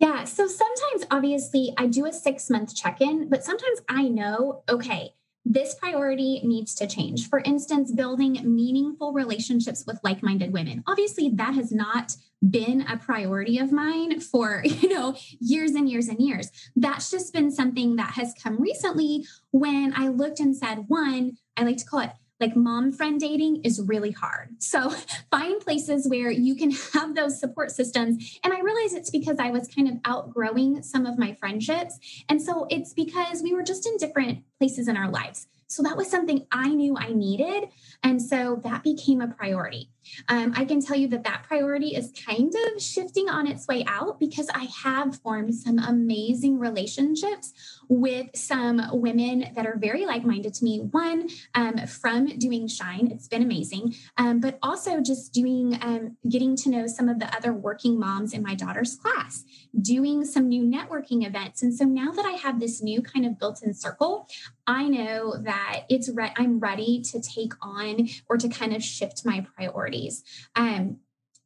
Yeah, 0.00 0.24
so 0.24 0.46
sometimes 0.46 1.06
obviously 1.10 1.74
I 1.76 1.86
do 1.86 2.06
a 2.06 2.12
6 2.12 2.50
month 2.50 2.74
check 2.76 3.00
in, 3.00 3.28
but 3.28 3.44
sometimes 3.44 3.80
I 3.88 4.08
know, 4.08 4.62
okay, 4.68 5.14
this 5.50 5.74
priority 5.74 6.42
needs 6.44 6.74
to 6.74 6.86
change. 6.86 7.28
For 7.28 7.38
instance, 7.40 7.90
building 7.90 8.38
meaningful 8.44 9.14
relationships 9.14 9.84
with 9.86 9.98
like 10.04 10.22
minded 10.22 10.52
women. 10.52 10.84
Obviously, 10.86 11.30
that 11.30 11.54
has 11.54 11.72
not 11.72 12.14
been 12.50 12.82
a 12.82 12.98
priority 12.98 13.58
of 13.58 13.72
mine 13.72 14.20
for 14.20 14.62
you 14.64 14.88
know 14.88 15.16
years 15.40 15.72
and 15.72 15.90
years 15.90 16.06
and 16.06 16.20
years 16.20 16.52
that's 16.76 17.10
just 17.10 17.32
been 17.32 17.50
something 17.50 17.96
that 17.96 18.12
has 18.12 18.32
come 18.40 18.60
recently 18.62 19.26
when 19.50 19.92
i 19.96 20.06
looked 20.06 20.38
and 20.38 20.56
said 20.56 20.84
one 20.86 21.36
i 21.56 21.64
like 21.64 21.76
to 21.76 21.84
call 21.84 21.98
it 21.98 22.10
like 22.40 22.56
mom 22.56 22.92
friend 22.92 23.20
dating 23.20 23.62
is 23.64 23.80
really 23.80 24.12
hard. 24.12 24.62
So 24.62 24.90
find 25.30 25.60
places 25.60 26.08
where 26.08 26.30
you 26.30 26.54
can 26.54 26.70
have 26.70 27.14
those 27.14 27.38
support 27.38 27.70
systems. 27.70 28.38
And 28.44 28.52
I 28.52 28.60
realize 28.60 28.94
it's 28.94 29.10
because 29.10 29.38
I 29.38 29.50
was 29.50 29.68
kind 29.68 29.88
of 29.88 29.94
outgrowing 30.04 30.82
some 30.82 31.06
of 31.06 31.18
my 31.18 31.34
friendships. 31.34 31.98
And 32.28 32.40
so 32.40 32.66
it's 32.70 32.92
because 32.92 33.42
we 33.42 33.54
were 33.54 33.62
just 33.62 33.86
in 33.86 33.96
different 33.96 34.44
places 34.58 34.88
in 34.88 34.96
our 34.96 35.10
lives. 35.10 35.46
So 35.66 35.82
that 35.82 35.96
was 35.96 36.10
something 36.10 36.46
I 36.50 36.68
knew 36.70 36.96
I 36.96 37.12
needed. 37.12 37.68
And 38.02 38.22
so 38.22 38.60
that 38.64 38.82
became 38.82 39.20
a 39.20 39.28
priority. 39.28 39.90
Um, 40.28 40.52
I 40.56 40.64
can 40.64 40.80
tell 40.80 40.96
you 40.96 41.08
that 41.08 41.24
that 41.24 41.44
priority 41.44 41.94
is 41.94 42.12
kind 42.26 42.52
of 42.66 42.82
shifting 42.82 43.28
on 43.28 43.46
its 43.46 43.66
way 43.66 43.84
out 43.86 44.18
because 44.18 44.48
I 44.54 44.68
have 44.82 45.16
formed 45.20 45.54
some 45.54 45.78
amazing 45.78 46.58
relationships 46.58 47.52
with 47.88 48.28
some 48.34 48.82
women 48.92 49.52
that 49.54 49.66
are 49.66 49.76
very 49.78 50.04
like 50.04 50.24
minded 50.24 50.54
to 50.54 50.64
me. 50.64 50.80
One, 50.80 51.28
um, 51.54 51.86
from 51.86 52.26
doing 52.38 52.68
Shine, 52.68 53.08
it's 53.10 53.28
been 53.28 53.42
amazing, 53.42 53.94
um, 54.16 54.40
but 54.40 54.58
also 54.62 55.00
just 55.00 55.32
doing, 55.32 55.78
um, 55.82 56.16
getting 56.28 56.56
to 56.56 56.68
know 56.68 56.86
some 56.86 57.08
of 57.08 57.18
the 57.18 57.34
other 57.34 57.52
working 57.52 57.98
moms 57.98 58.32
in 58.32 58.42
my 58.42 58.54
daughter's 58.54 58.96
class, 58.96 59.44
doing 59.80 60.24
some 60.24 60.48
new 60.48 60.62
networking 60.62 61.26
events. 61.26 61.62
And 61.62 61.74
so 61.74 61.84
now 61.84 62.10
that 62.12 62.26
I 62.26 62.32
have 62.32 62.60
this 62.60 62.82
new 62.82 63.02
kind 63.02 63.24
of 63.24 63.38
built 63.38 63.62
in 63.62 63.72
circle, 63.74 64.28
I 64.66 64.86
know 64.88 65.36
that 65.38 65.84
it's 65.88 66.10
re- 66.10 66.34
I'm 66.36 66.60
ready 66.60 67.00
to 67.10 67.20
take 67.20 67.54
on 67.62 68.08
or 68.28 68.36
to 68.36 68.48
kind 68.48 68.74
of 68.74 68.84
shift 68.84 69.24
my 69.24 69.46
priorities. 69.98 70.24
Um, 70.54 70.98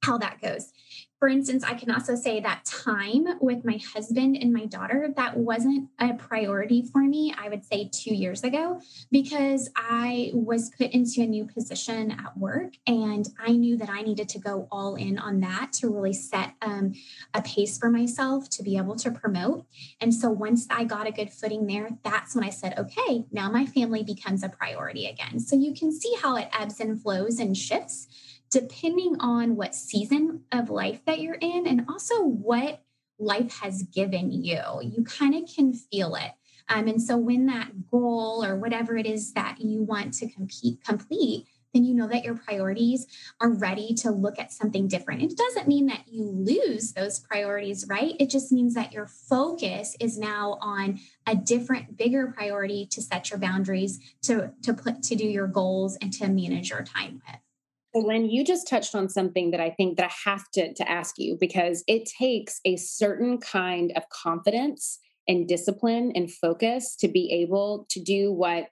how 0.05 0.19
that 0.19 0.41
goes. 0.41 0.73
For 1.21 1.29
instance, 1.29 1.63
I 1.63 1.75
can 1.75 1.93
also 1.93 2.17
say 2.17 2.41
that 2.41 2.65
time 2.65 3.39
with 3.41 3.65
my 3.65 3.79
husband 3.95 4.37
and 4.37 4.53
my 4.53 4.67
daughter, 4.67 5.09
that 5.15 5.37
wasn't 5.37 5.89
a 6.01 6.15
priority 6.15 6.83
for 6.93 7.03
me, 7.03 7.33
I 7.39 7.49
would 7.49 7.65
say 7.65 7.89
two 7.93 8.13
years 8.13 8.43
ago, 8.43 8.81
because 9.13 9.71
I 9.77 10.33
was 10.35 10.71
put 10.71 10.91
into 10.91 11.23
a 11.23 11.27
new 11.27 11.47
position 11.47 12.11
at 12.11 12.37
work 12.37 12.73
and 12.89 13.29
I 13.39 13.53
knew 13.53 13.77
that 13.77 13.89
I 13.89 14.03
needed 14.03 14.29
to 14.31 14.41
go 14.41 14.67
all 14.73 14.97
in 14.97 15.17
on 15.17 15.39
that 15.43 15.73
to 15.75 15.89
really 15.89 16.13
set 16.13 16.55
um, 16.61 16.95
a 17.33 17.43
pace 17.43 17.79
for 17.79 17.89
myself 17.89 18.51
to 18.51 18.65
be 18.65 18.77
able 18.77 18.97
to 18.97 19.13
promote. 19.13 19.65
And 20.01 20.13
so 20.13 20.29
once 20.29 20.67
I 20.69 20.83
got 20.83 21.07
a 21.07 21.13
good 21.13 21.31
footing 21.33 21.69
there, 21.69 21.91
that's 22.03 22.35
when 22.35 22.43
I 22.43 22.51
said, 22.51 22.77
okay, 22.77 23.27
now 23.31 23.49
my 23.49 23.67
family 23.67 24.03
becomes 24.03 24.43
a 24.43 24.49
priority 24.49 25.07
again. 25.07 25.39
So 25.39 25.55
you 25.55 25.73
can 25.73 25.93
see 25.93 26.17
how 26.21 26.35
it 26.35 26.49
ebbs 26.53 26.81
and 26.81 27.01
flows 27.01 27.39
and 27.39 27.57
shifts 27.57 28.09
depending 28.53 29.17
on 29.19 29.57
what 29.57 29.75
season 29.75 30.43
of 30.53 30.69
life 30.69 31.01
that 31.07 31.21
you're 31.21 31.39
in 31.41 31.67
and 31.67 31.87
also 31.89 32.23
what 32.23 32.83
life 33.19 33.61
has 33.61 33.83
given 33.85 34.31
you. 34.31 34.61
You 34.83 35.05
kind 35.05 35.35
of 35.35 35.49
can 35.53 35.73
feel 35.73 36.15
it. 36.15 36.33
Um, 36.69 36.87
and 36.87 37.03
so 37.03 37.17
when 37.17 37.47
that 37.47 37.91
goal 37.91 38.45
or 38.45 38.57
whatever 38.57 38.97
it 38.97 39.07
is 39.07 39.33
that 39.33 39.61
you 39.61 39.83
want 39.83 40.15
to 40.15 40.29
compete, 40.29 40.85
complete, 40.85 41.47
then 41.73 41.85
you 41.85 41.95
know 41.95 42.07
that 42.09 42.25
your 42.25 42.37
priorities 42.37 43.07
are 43.41 43.51
ready 43.51 43.95
to 43.95 44.11
look 44.11 44.39
at 44.39 44.53
something 44.53 44.87
different. 44.87 45.23
It 45.23 45.37
doesn't 45.37 45.67
mean 45.67 45.87
that 45.87 46.03
you 46.07 46.25
lose 46.25 46.93
those 46.93 47.21
priorities, 47.21 47.87
right? 47.89 48.15
It 48.21 48.29
just 48.29 48.53
means 48.53 48.75
that 48.75 48.93
your 48.93 49.07
focus 49.07 49.97
is 49.99 50.19
now 50.19 50.59
on 50.61 51.01
a 51.27 51.35
different, 51.35 51.97
bigger 51.97 52.33
priority 52.37 52.87
to 52.91 53.01
set 53.01 53.31
your 53.31 53.39
boundaries, 53.39 53.99
to, 54.23 54.53
to 54.63 54.75
put 54.75 55.03
to 55.05 55.15
do 55.15 55.25
your 55.25 55.47
goals 55.47 55.97
and 56.03 56.13
to 56.15 56.29
manage 56.29 56.69
your 56.69 56.83
time 56.83 57.23
with. 57.27 57.41
So 57.95 58.01
Lynn, 58.01 58.31
you 58.31 58.43
just 58.43 58.69
touched 58.69 58.95
on 58.95 59.09
something 59.09 59.51
that 59.51 59.61
I 59.61 59.71
think 59.71 59.99
that 59.99 60.11
I 60.11 60.31
have 60.31 60.51
to, 60.53 60.73
to 60.73 60.91
ask 60.91 61.19
you 61.19 61.37
because 61.39 61.85
it 61.87 62.07
takes 62.07 62.61
a 62.65 62.77
certain 62.77 63.39
kind 63.39 63.93
of 63.97 64.09
confidence 64.09 64.99
and 65.29 65.47
discipline 65.47 66.13
and 66.15 66.33
focus 66.33 66.97
to 66.97 67.09
be 67.09 67.31
able 67.43 67.87
to 67.91 68.01
do 68.01 68.33
what 68.33 68.69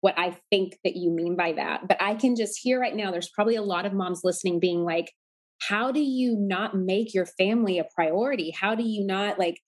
what 0.00 0.18
I 0.18 0.36
think 0.50 0.78
that 0.82 0.96
you 0.96 1.12
mean 1.12 1.36
by 1.36 1.52
that. 1.52 1.86
But 1.86 2.02
I 2.02 2.16
can 2.16 2.34
just 2.34 2.58
hear 2.60 2.80
right 2.80 2.96
now 2.96 3.12
there's 3.12 3.28
probably 3.28 3.54
a 3.54 3.62
lot 3.62 3.86
of 3.86 3.92
moms 3.92 4.22
listening 4.24 4.58
being 4.58 4.82
like, 4.84 5.12
how 5.60 5.92
do 5.92 6.00
you 6.00 6.34
not 6.36 6.76
make 6.76 7.14
your 7.14 7.24
family 7.26 7.78
a 7.78 7.86
priority? 7.94 8.50
How 8.50 8.74
do 8.74 8.82
you 8.82 9.06
not 9.06 9.38
like 9.38 9.60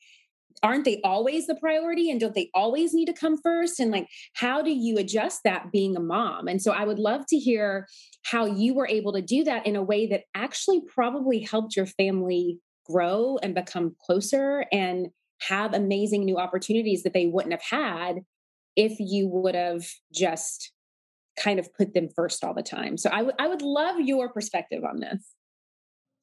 aren't 0.62 0.84
they 0.84 1.00
always 1.02 1.46
the 1.46 1.54
priority 1.56 2.10
and 2.10 2.20
don't 2.20 2.34
they 2.34 2.50
always 2.54 2.94
need 2.94 3.06
to 3.06 3.12
come 3.12 3.36
first 3.42 3.80
and 3.80 3.90
like 3.90 4.08
how 4.34 4.62
do 4.62 4.70
you 4.70 4.96
adjust 4.98 5.40
that 5.44 5.70
being 5.72 5.96
a 5.96 6.00
mom 6.00 6.48
and 6.48 6.62
so 6.62 6.72
i 6.72 6.84
would 6.84 6.98
love 6.98 7.26
to 7.26 7.36
hear 7.36 7.86
how 8.22 8.46
you 8.46 8.74
were 8.74 8.86
able 8.86 9.12
to 9.12 9.22
do 9.22 9.44
that 9.44 9.66
in 9.66 9.76
a 9.76 9.82
way 9.82 10.06
that 10.06 10.22
actually 10.34 10.80
probably 10.86 11.40
helped 11.40 11.76
your 11.76 11.86
family 11.86 12.58
grow 12.86 13.38
and 13.42 13.54
become 13.54 13.94
closer 14.00 14.64
and 14.72 15.08
have 15.40 15.74
amazing 15.74 16.24
new 16.24 16.38
opportunities 16.38 17.02
that 17.02 17.12
they 17.12 17.26
wouldn't 17.26 17.52
have 17.52 17.80
had 17.80 18.20
if 18.76 18.96
you 18.98 19.28
would 19.28 19.54
have 19.54 19.86
just 20.12 20.72
kind 21.38 21.58
of 21.58 21.72
put 21.74 21.94
them 21.94 22.08
first 22.14 22.44
all 22.44 22.54
the 22.54 22.62
time. 22.62 22.96
So 22.96 23.10
I, 23.12 23.18
w- 23.18 23.36
I 23.38 23.48
would 23.48 23.62
love 23.62 24.00
your 24.00 24.28
perspective 24.28 24.84
on 24.84 25.00
this. 25.00 25.34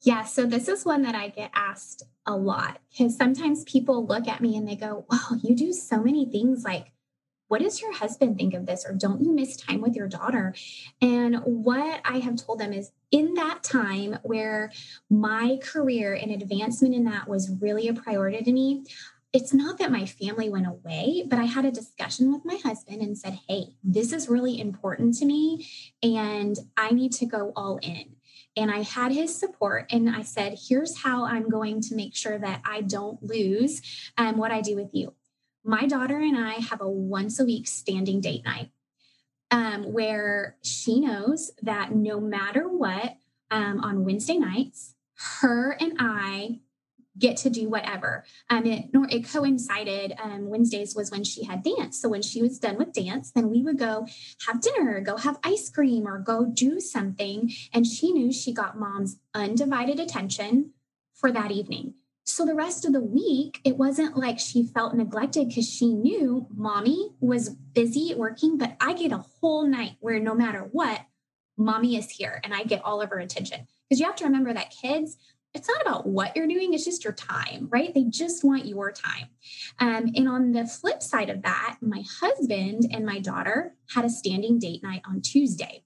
Yeah, 0.03 0.23
so 0.23 0.45
this 0.45 0.67
is 0.67 0.83
one 0.83 1.03
that 1.03 1.13
I 1.13 1.29
get 1.29 1.51
asked 1.53 2.03
a 2.25 2.35
lot 2.35 2.79
because 2.89 3.15
sometimes 3.15 3.63
people 3.65 4.05
look 4.05 4.27
at 4.27 4.41
me 4.41 4.57
and 4.57 4.67
they 4.67 4.75
go, 4.75 5.05
Wow, 5.11 5.37
you 5.43 5.55
do 5.55 5.71
so 5.73 6.01
many 6.01 6.25
things. 6.25 6.63
Like, 6.63 6.91
what 7.49 7.61
does 7.61 7.81
your 7.81 7.93
husband 7.93 8.37
think 8.37 8.53
of 8.53 8.65
this? 8.65 8.85
Or 8.87 8.93
don't 8.93 9.21
you 9.21 9.31
miss 9.31 9.57
time 9.57 9.81
with 9.81 9.95
your 9.95 10.07
daughter? 10.07 10.55
And 11.01 11.35
what 11.43 12.01
I 12.05 12.19
have 12.19 12.37
told 12.37 12.59
them 12.59 12.73
is 12.73 12.91
in 13.11 13.33
that 13.35 13.61
time 13.61 14.17
where 14.23 14.71
my 15.09 15.59
career 15.61 16.13
and 16.13 16.31
advancement 16.31 16.95
in 16.95 17.03
that 17.03 17.27
was 17.27 17.51
really 17.59 17.87
a 17.87 17.93
priority 17.93 18.41
to 18.41 18.51
me, 18.53 18.85
it's 19.33 19.53
not 19.53 19.77
that 19.77 19.91
my 19.91 20.05
family 20.05 20.49
went 20.49 20.67
away, 20.67 21.25
but 21.27 21.39
I 21.39 21.45
had 21.45 21.65
a 21.65 21.71
discussion 21.71 22.31
with 22.33 22.43
my 22.43 22.55
husband 22.55 23.01
and 23.01 23.17
said, 23.17 23.39
Hey, 23.47 23.75
this 23.83 24.13
is 24.13 24.29
really 24.29 24.59
important 24.59 25.15
to 25.17 25.25
me, 25.25 25.67
and 26.01 26.57
I 26.75 26.91
need 26.91 27.11
to 27.13 27.25
go 27.25 27.53
all 27.55 27.77
in. 27.81 28.15
And 28.57 28.69
I 28.69 28.81
had 28.81 29.13
his 29.13 29.33
support, 29.33 29.85
and 29.91 30.09
I 30.09 30.23
said, 30.23 30.57
Here's 30.67 31.03
how 31.03 31.25
I'm 31.25 31.49
going 31.49 31.81
to 31.81 31.95
make 31.95 32.15
sure 32.15 32.37
that 32.37 32.61
I 32.65 32.81
don't 32.81 33.21
lose 33.23 33.81
um, 34.17 34.37
what 34.37 34.51
I 34.51 34.61
do 34.61 34.75
with 34.75 34.89
you. 34.93 35.13
My 35.63 35.85
daughter 35.85 36.17
and 36.17 36.37
I 36.37 36.53
have 36.53 36.81
a 36.81 36.89
once 36.89 37.39
a 37.39 37.45
week 37.45 37.67
standing 37.67 38.19
date 38.19 38.43
night 38.43 38.71
um, 39.51 39.83
where 39.93 40.57
she 40.63 40.99
knows 40.99 41.51
that 41.61 41.93
no 41.93 42.19
matter 42.19 42.67
what, 42.67 43.17
um, 43.51 43.81
on 43.81 44.05
Wednesday 44.05 44.37
nights, 44.37 44.95
her 45.41 45.71
and 45.79 45.97
I 45.99 46.59
get 47.17 47.37
to 47.37 47.49
do 47.49 47.69
whatever. 47.69 48.23
Um, 48.49 48.65
it, 48.65 48.85
it 48.93 49.29
coincided. 49.29 50.13
Um, 50.21 50.49
Wednesdays 50.49 50.95
was 50.95 51.11
when 51.11 51.23
she 51.23 51.43
had 51.43 51.63
dance. 51.63 52.01
So 52.01 52.09
when 52.09 52.21
she 52.21 52.41
was 52.41 52.59
done 52.59 52.77
with 52.77 52.93
dance, 52.93 53.31
then 53.31 53.49
we 53.49 53.61
would 53.61 53.77
go 53.77 54.07
have 54.47 54.61
dinner, 54.61 55.01
go 55.01 55.17
have 55.17 55.39
ice 55.43 55.69
cream, 55.69 56.07
or 56.07 56.19
go 56.19 56.45
do 56.45 56.79
something. 56.79 57.51
And 57.73 57.85
she 57.85 58.11
knew 58.11 58.31
she 58.31 58.53
got 58.53 58.79
mom's 58.79 59.17
undivided 59.33 59.99
attention 59.99 60.71
for 61.13 61.31
that 61.31 61.51
evening. 61.51 61.95
So 62.23 62.45
the 62.45 62.55
rest 62.55 62.85
of 62.85 62.93
the 62.93 63.01
week, 63.01 63.59
it 63.65 63.77
wasn't 63.77 64.15
like 64.15 64.39
she 64.39 64.65
felt 64.65 64.95
neglected 64.95 65.49
because 65.49 65.69
she 65.69 65.93
knew 65.93 66.47
mommy 66.55 67.09
was 67.19 67.49
busy 67.49 68.13
working, 68.15 68.57
but 68.57 68.77
I 68.79 68.93
get 68.93 69.11
a 69.11 69.17
whole 69.17 69.67
night 69.67 69.97
where 69.99 70.19
no 70.19 70.33
matter 70.33 70.69
what, 70.71 71.01
mommy 71.57 71.97
is 71.97 72.09
here 72.09 72.39
and 72.43 72.53
I 72.53 72.63
get 72.63 72.83
all 72.85 73.01
of 73.01 73.09
her 73.09 73.19
attention. 73.19 73.67
Because 73.89 73.99
you 73.99 74.05
have 74.05 74.15
to 74.17 74.25
remember 74.25 74.53
that 74.53 74.71
kids, 74.71 75.17
it's 75.53 75.67
not 75.67 75.81
about 75.81 76.07
what 76.07 76.35
you're 76.35 76.47
doing, 76.47 76.73
it's 76.73 76.85
just 76.85 77.03
your 77.03 77.13
time, 77.13 77.67
right? 77.71 77.93
They 77.93 78.05
just 78.05 78.43
want 78.43 78.65
your 78.65 78.91
time. 78.91 79.27
Um, 79.79 80.11
and 80.15 80.27
on 80.29 80.51
the 80.53 80.65
flip 80.65 81.03
side 81.03 81.29
of 81.29 81.41
that, 81.41 81.77
my 81.81 82.03
husband 82.21 82.89
and 82.91 83.05
my 83.05 83.19
daughter 83.19 83.75
had 83.93 84.05
a 84.05 84.09
standing 84.09 84.59
date 84.59 84.81
night 84.83 85.01
on 85.05 85.21
Tuesday. 85.21 85.83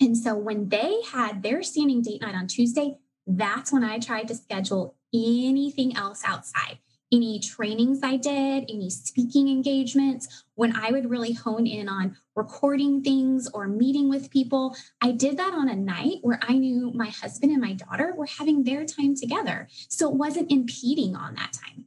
And 0.00 0.16
so 0.16 0.34
when 0.34 0.68
they 0.68 1.00
had 1.12 1.42
their 1.42 1.62
standing 1.62 2.02
date 2.02 2.22
night 2.22 2.34
on 2.34 2.46
Tuesday, 2.46 2.98
that's 3.26 3.72
when 3.72 3.84
I 3.84 3.98
tried 3.98 4.28
to 4.28 4.34
schedule 4.34 4.96
anything 5.14 5.96
else 5.96 6.22
outside 6.24 6.78
any 7.12 7.40
trainings 7.40 8.00
I 8.02 8.16
did, 8.16 8.64
any 8.68 8.90
speaking 8.90 9.48
engagements, 9.48 10.44
when 10.54 10.74
I 10.76 10.90
would 10.90 11.10
really 11.10 11.32
hone 11.32 11.66
in 11.66 11.88
on 11.88 12.16
recording 12.36 13.02
things 13.02 13.48
or 13.52 13.66
meeting 13.66 14.08
with 14.08 14.30
people, 14.30 14.76
I 15.00 15.12
did 15.12 15.36
that 15.38 15.52
on 15.52 15.68
a 15.68 15.76
night 15.76 16.18
where 16.22 16.38
I 16.42 16.54
knew 16.54 16.92
my 16.92 17.08
husband 17.08 17.52
and 17.52 17.60
my 17.60 17.72
daughter 17.72 18.14
were 18.16 18.26
having 18.26 18.64
their 18.64 18.84
time 18.84 19.14
together. 19.14 19.68
So 19.88 20.08
it 20.08 20.16
wasn't 20.16 20.52
impeding 20.52 21.16
on 21.16 21.34
that 21.34 21.52
time. 21.52 21.86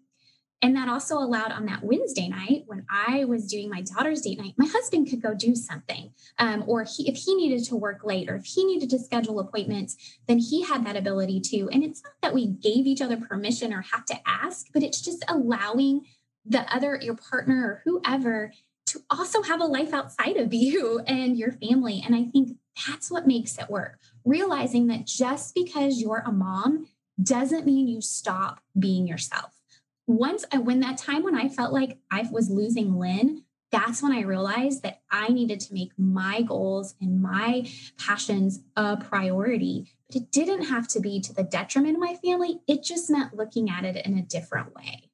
And 0.63 0.78
that 0.78 0.88
also 0.88 1.17
allowed 1.17 1.52
on 1.52 1.65
that 1.65 1.84
Wednesday 1.84 2.30
night 2.30 2.63
when 2.67 2.86
I 2.89 3.26
was 3.26 3.47
doing 3.47 3.69
my 3.69 3.82
daughter's 3.82 4.21
date 4.21 4.39
night, 4.39 4.54
my 4.58 4.65
husband 4.65 5.10
could 5.10 5.21
go 5.21 5.34
do 5.34 5.56
something. 5.56 6.13
Um, 6.39 6.63
or 6.65 6.86
he, 6.86 7.10
if 7.10 7.17
he 7.17 7.36
needed 7.36 7.65
to 7.65 7.76
work 7.76 8.06
late 8.06 8.30
or 8.30 8.38
if 8.38 8.45
he 8.45 8.63
needed 8.63 8.89
to 8.91 8.99
schedule 8.99 9.41
appointments, 9.41 9.97
then 10.26 10.39
he 10.39 10.63
had 10.63 10.86
that 10.86 10.95
ability 10.95 11.41
too. 11.41 11.69
And 11.73 11.84
it's 11.84 12.02
not 12.02 12.13
that 12.21 12.34
we 12.34 12.47
gave 12.47 12.88
each 12.88 13.02
other 13.02 13.17
permission 13.17 13.73
or 13.73 13.82
have 13.82 14.06
to 14.06 14.15
ask, 14.26 14.67
but 14.73 14.84
it's 14.84 15.02
just 15.02 15.26
allowing 15.28 16.06
the 16.45 16.62
other, 16.73 16.97
your 17.02 17.17
partner 17.17 17.65
or 17.65 17.82
whoever, 17.84 18.54
to 18.86 19.02
also 19.10 19.41
have 19.41 19.60
a 19.60 19.65
life 19.65 19.93
outside 19.93 20.38
of 20.38 20.54
you 20.54 21.02
and 21.06 21.38
your 21.38 21.52
family. 21.52 22.02
And 22.06 22.15
I 22.15 22.23
think 22.23 22.56
that's 22.88 23.12
what 23.12 23.28
makes 23.28 23.58
it 23.58 23.69
work. 23.69 23.99
Realizing 24.23 24.88
that 24.88 25.08
just 25.08 25.56
because 25.56 26.02
you're 26.02 26.23
a 26.26 26.32
mom 26.32 26.88
doesn't 27.21 27.65
mean 27.65 27.89
you 27.89 27.99
stop 27.99 28.62
being 28.80 29.06
yourself 29.06 29.52
once 30.07 30.45
I, 30.51 30.57
when 30.57 30.79
that 30.81 30.97
time 30.97 31.23
when 31.23 31.35
I 31.35 31.49
felt 31.49 31.73
like 31.73 31.97
I 32.11 32.27
was 32.31 32.49
losing 32.49 32.97
Lynn, 32.97 33.43
that's 33.71 34.03
when 34.03 34.11
I 34.11 34.21
realized 34.21 34.83
that 34.83 35.01
I 35.09 35.29
needed 35.29 35.59
to 35.61 35.73
make 35.73 35.93
my 35.97 36.43
goals 36.43 36.93
and 37.01 37.21
my 37.21 37.67
passions 37.97 38.61
a 38.75 38.97
priority. 38.97 39.91
But 40.07 40.17
it 40.17 40.31
didn't 40.31 40.65
have 40.65 40.87
to 40.89 40.99
be 40.99 41.19
to 41.21 41.33
the 41.33 41.43
detriment 41.43 41.95
of 41.95 42.01
my 42.01 42.15
family. 42.15 42.61
It 42.67 42.83
just 42.83 43.09
meant 43.09 43.35
looking 43.35 43.69
at 43.71 43.83
it 43.83 44.05
in 44.05 44.17
a 44.17 44.21
different 44.21 44.75
way. 44.75 45.09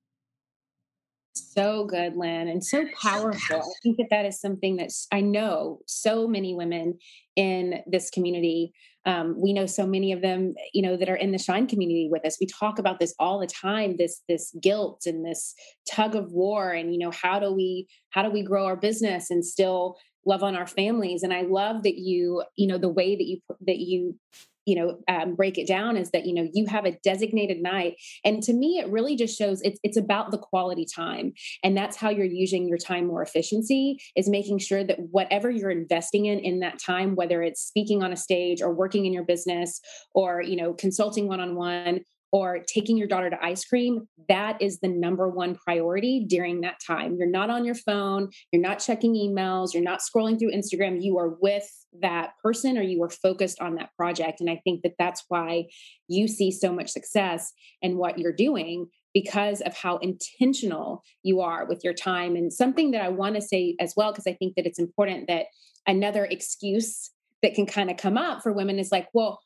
So 1.56 1.86
good, 1.86 2.16
Lynn, 2.16 2.48
and 2.48 2.64
so 2.64 2.86
powerful. 3.02 3.58
I 3.58 3.80
think 3.82 3.98
that 3.98 4.10
that 4.12 4.26
is 4.26 4.40
something 4.40 4.78
that 4.78 4.90
I 5.12 5.22
know 5.22 5.80
so 5.88 6.28
many 6.28 6.54
women 6.54 7.00
in 7.36 7.82
this 7.88 8.10
community 8.10 8.74
um, 9.06 9.36
we 9.42 9.54
know 9.54 9.66
so 9.66 9.88
many 9.88 10.12
of 10.12 10.22
them 10.22 10.54
you 10.74 10.82
know 10.82 10.98
that 10.98 11.10
are 11.10 11.16
in 11.16 11.32
the 11.32 11.38
shine 11.38 11.68
community 11.68 12.10
with 12.12 12.26
us. 12.26 12.38
We 12.40 12.48
talk 12.48 12.80
about 12.80 13.00
this 13.00 13.16
all 13.18 13.40
the 13.40 13.48
time 13.48 13.96
this 13.98 14.22
this 14.28 14.54
guilt 14.62 15.04
and 15.06 15.26
this 15.26 15.56
tug 15.90 16.16
of 16.16 16.32
war 16.32 16.72
and 16.72 16.94
you 16.94 17.00
know 17.00 17.12
how 17.12 17.40
do 17.40 17.52
we 17.52 17.88
how 18.10 18.24
do 18.24 18.30
we 18.30 18.44
grow 18.44 18.66
our 18.66 18.76
business 18.76 19.32
and 19.32 19.46
still 19.46 19.96
love 20.26 20.44
on 20.44 20.56
our 20.56 20.68
families? 20.68 21.24
And 21.24 21.34
i 21.34 21.42
love 21.42 21.84
that 21.84 21.98
you 21.98 22.44
you 22.56 22.68
know 22.68 22.78
the 22.78 22.90
way 22.90 23.16
that 23.16 23.26
you 23.26 23.40
that 23.66 23.80
you 23.80 24.16
you 24.66 24.76
know 24.76 24.98
um, 25.08 25.36
break 25.36 25.58
it 25.58 25.68
down 25.68 25.98
is 25.98 26.12
that 26.12 26.26
you 26.26 26.34
know 26.34 26.48
you 26.54 26.66
have 26.68 26.86
a 26.86 26.98
designated 27.04 27.62
night 27.62 27.96
and 28.24 28.44
to 28.44 28.54
me 28.54 28.80
it 28.80 28.90
really 28.90 29.16
just 29.16 29.38
shows 29.38 29.62
it's 29.62 29.80
it's 29.84 29.98
about 29.98 30.32
the 30.32 30.38
quality 30.38 30.86
time 30.86 31.34
and 31.64 31.76
that's 31.76 31.98
how 31.98 32.10
you're 32.10 32.26
using 32.26 32.68
your 32.68 32.78
time 32.78 33.08
more 33.08 33.22
efficiency 33.22 33.98
is 34.16 34.30
making 34.30 34.58
sure 34.58 34.84
that 34.84 35.00
whatever 35.12 35.50
you're 35.50 35.72
investing 35.72 36.26
in 36.26 36.40
in 36.40 36.60
that 36.60 36.80
time 36.80 37.16
whether 37.16 37.42
it's 37.42 37.62
speaking 37.62 38.04
on 38.04 38.14
a 38.14 38.18
stage 38.18 38.62
or 38.62 38.74
working 38.74 39.06
in 39.06 39.14
your 39.14 39.24
business 39.24 39.80
or 40.14 40.42
you 40.42 40.56
know 40.56 40.74
consulting 40.74 41.28
one 41.28 41.40
on 41.40 41.56
one 41.56 42.02
or 42.32 42.60
taking 42.68 42.98
your 42.98 43.08
daughter 43.08 43.30
to 43.30 43.44
ice 43.44 43.66
cream, 43.66 44.08
that 44.28 44.62
is 44.62 44.80
the 44.80 44.88
number 44.88 45.30
one 45.30 45.56
priority 45.56 46.26
during 46.28 46.62
that 46.62 46.80
time. 46.86 47.16
You're 47.18 47.30
not 47.30 47.50
on 47.50 47.66
your 47.66 47.76
phone, 47.76 48.30
you're 48.52 48.62
not 48.62 48.80
checking 48.80 49.16
emails, 49.16 49.74
you're 49.74 49.84
not 49.84 50.02
scrolling 50.02 50.38
through 50.38 50.52
Instagram. 50.52 51.02
You 51.02 51.18
are 51.18 51.30
with 51.42 51.68
that 52.02 52.34
person 52.44 52.78
or 52.78 52.82
you 52.82 53.02
are 53.04 53.10
focused 53.10 53.60
on 53.60 53.76
that 53.76 53.90
project. 53.98 54.42
And 54.42 54.50
I 54.50 54.62
think 54.64 54.84
that 54.84 54.94
that's 55.00 55.24
why 55.28 55.66
you 56.08 56.28
see 56.28 56.52
so 56.52 56.72
much 56.72 56.90
success 56.90 57.52
in 57.82 57.98
what 57.98 58.20
you're 58.20 58.34
doing 58.34 58.88
because 59.14 59.62
of 59.62 59.76
how 59.76 59.98
intentional 59.98 61.04
you 61.24 61.42
are 61.42 61.66
with 61.66 61.84
your 61.84 61.94
time. 61.94 62.36
And 62.36 62.54
something 62.54 62.92
that 62.92 63.02
I 63.02 63.10
want 63.10 63.36
to 63.36 63.42
say 63.42 63.76
as 63.80 63.94
well, 63.98 64.12
because 64.12 64.28
I 64.28 64.34
think 64.34 64.54
that 64.56 64.68
it's 64.68 64.80
important 64.80 65.28
that 65.28 65.48
another 65.88 66.26
excuse 66.26 67.10
that 67.42 67.56
can 67.56 67.66
kind 67.66 67.90
of 67.90 67.98
come 67.98 68.18
up 68.18 68.44
for 68.44 68.54
women 68.54 68.78
is 68.80 68.92
like, 68.92 69.08
well, 69.14 69.40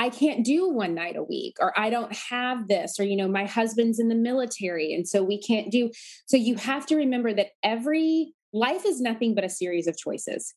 I 0.00 0.08
can't 0.08 0.46
do 0.46 0.66
one 0.70 0.94
night 0.94 1.16
a 1.16 1.22
week, 1.22 1.58
or 1.60 1.78
I 1.78 1.90
don't 1.90 2.10
have 2.30 2.68
this, 2.68 2.98
or, 2.98 3.04
you 3.04 3.16
know, 3.16 3.28
my 3.28 3.44
husband's 3.44 3.98
in 3.98 4.08
the 4.08 4.14
military. 4.14 4.94
And 4.94 5.06
so 5.06 5.22
we 5.22 5.38
can't 5.38 5.70
do. 5.70 5.90
So 6.24 6.38
you 6.38 6.54
have 6.54 6.86
to 6.86 6.96
remember 6.96 7.34
that 7.34 7.48
every 7.62 8.32
life 8.54 8.86
is 8.86 8.98
nothing 8.98 9.34
but 9.34 9.44
a 9.44 9.50
series 9.50 9.86
of 9.86 9.98
choices 9.98 10.54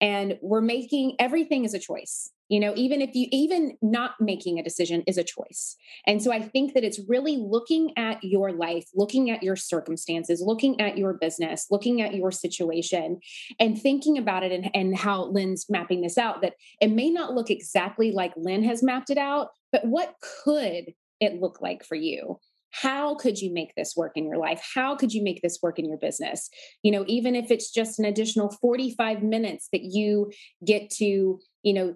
and 0.00 0.38
we're 0.42 0.60
making 0.60 1.16
everything 1.18 1.64
is 1.64 1.74
a 1.74 1.78
choice 1.78 2.30
you 2.48 2.60
know 2.60 2.72
even 2.76 3.00
if 3.00 3.14
you 3.14 3.26
even 3.30 3.76
not 3.80 4.12
making 4.20 4.58
a 4.58 4.62
decision 4.62 5.02
is 5.06 5.18
a 5.18 5.24
choice. 5.24 5.76
And 6.06 6.22
so 6.22 6.32
i 6.32 6.40
think 6.40 6.74
that 6.74 6.84
it's 6.84 7.00
really 7.08 7.36
looking 7.36 7.92
at 7.96 8.22
your 8.22 8.52
life 8.52 8.86
looking 8.94 9.30
at 9.30 9.42
your 9.42 9.56
circumstances 9.56 10.42
looking 10.44 10.80
at 10.80 10.98
your 10.98 11.14
business 11.14 11.66
looking 11.70 12.00
at 12.02 12.14
your 12.14 12.30
situation 12.30 13.20
and 13.58 13.80
thinking 13.80 14.18
about 14.18 14.42
it 14.42 14.52
and, 14.52 14.70
and 14.74 14.96
how 14.96 15.24
lynn's 15.24 15.66
mapping 15.68 16.02
this 16.02 16.18
out 16.18 16.42
that 16.42 16.54
it 16.80 16.88
may 16.88 17.10
not 17.10 17.34
look 17.34 17.50
exactly 17.50 18.12
like 18.12 18.32
lynn 18.36 18.62
has 18.62 18.82
mapped 18.82 19.10
it 19.10 19.18
out 19.18 19.48
but 19.72 19.84
what 19.84 20.14
could 20.44 20.92
it 21.20 21.40
look 21.40 21.60
like 21.60 21.84
for 21.84 21.94
you 21.94 22.38
how 22.82 23.14
could 23.14 23.40
you 23.40 23.52
make 23.52 23.74
this 23.76 23.94
work 23.96 24.12
in 24.16 24.24
your 24.24 24.38
life? 24.38 24.62
How 24.74 24.96
could 24.96 25.12
you 25.12 25.22
make 25.22 25.42
this 25.42 25.58
work 25.62 25.78
in 25.78 25.88
your 25.88 25.98
business? 25.98 26.50
You 26.82 26.92
know 26.92 27.04
even 27.06 27.34
if 27.34 27.50
it's 27.50 27.70
just 27.70 27.98
an 27.98 28.04
additional 28.04 28.50
45 28.60 29.22
minutes 29.22 29.68
that 29.72 29.82
you 29.82 30.30
get 30.64 30.90
to 30.98 31.38
you 31.62 31.72
know 31.72 31.94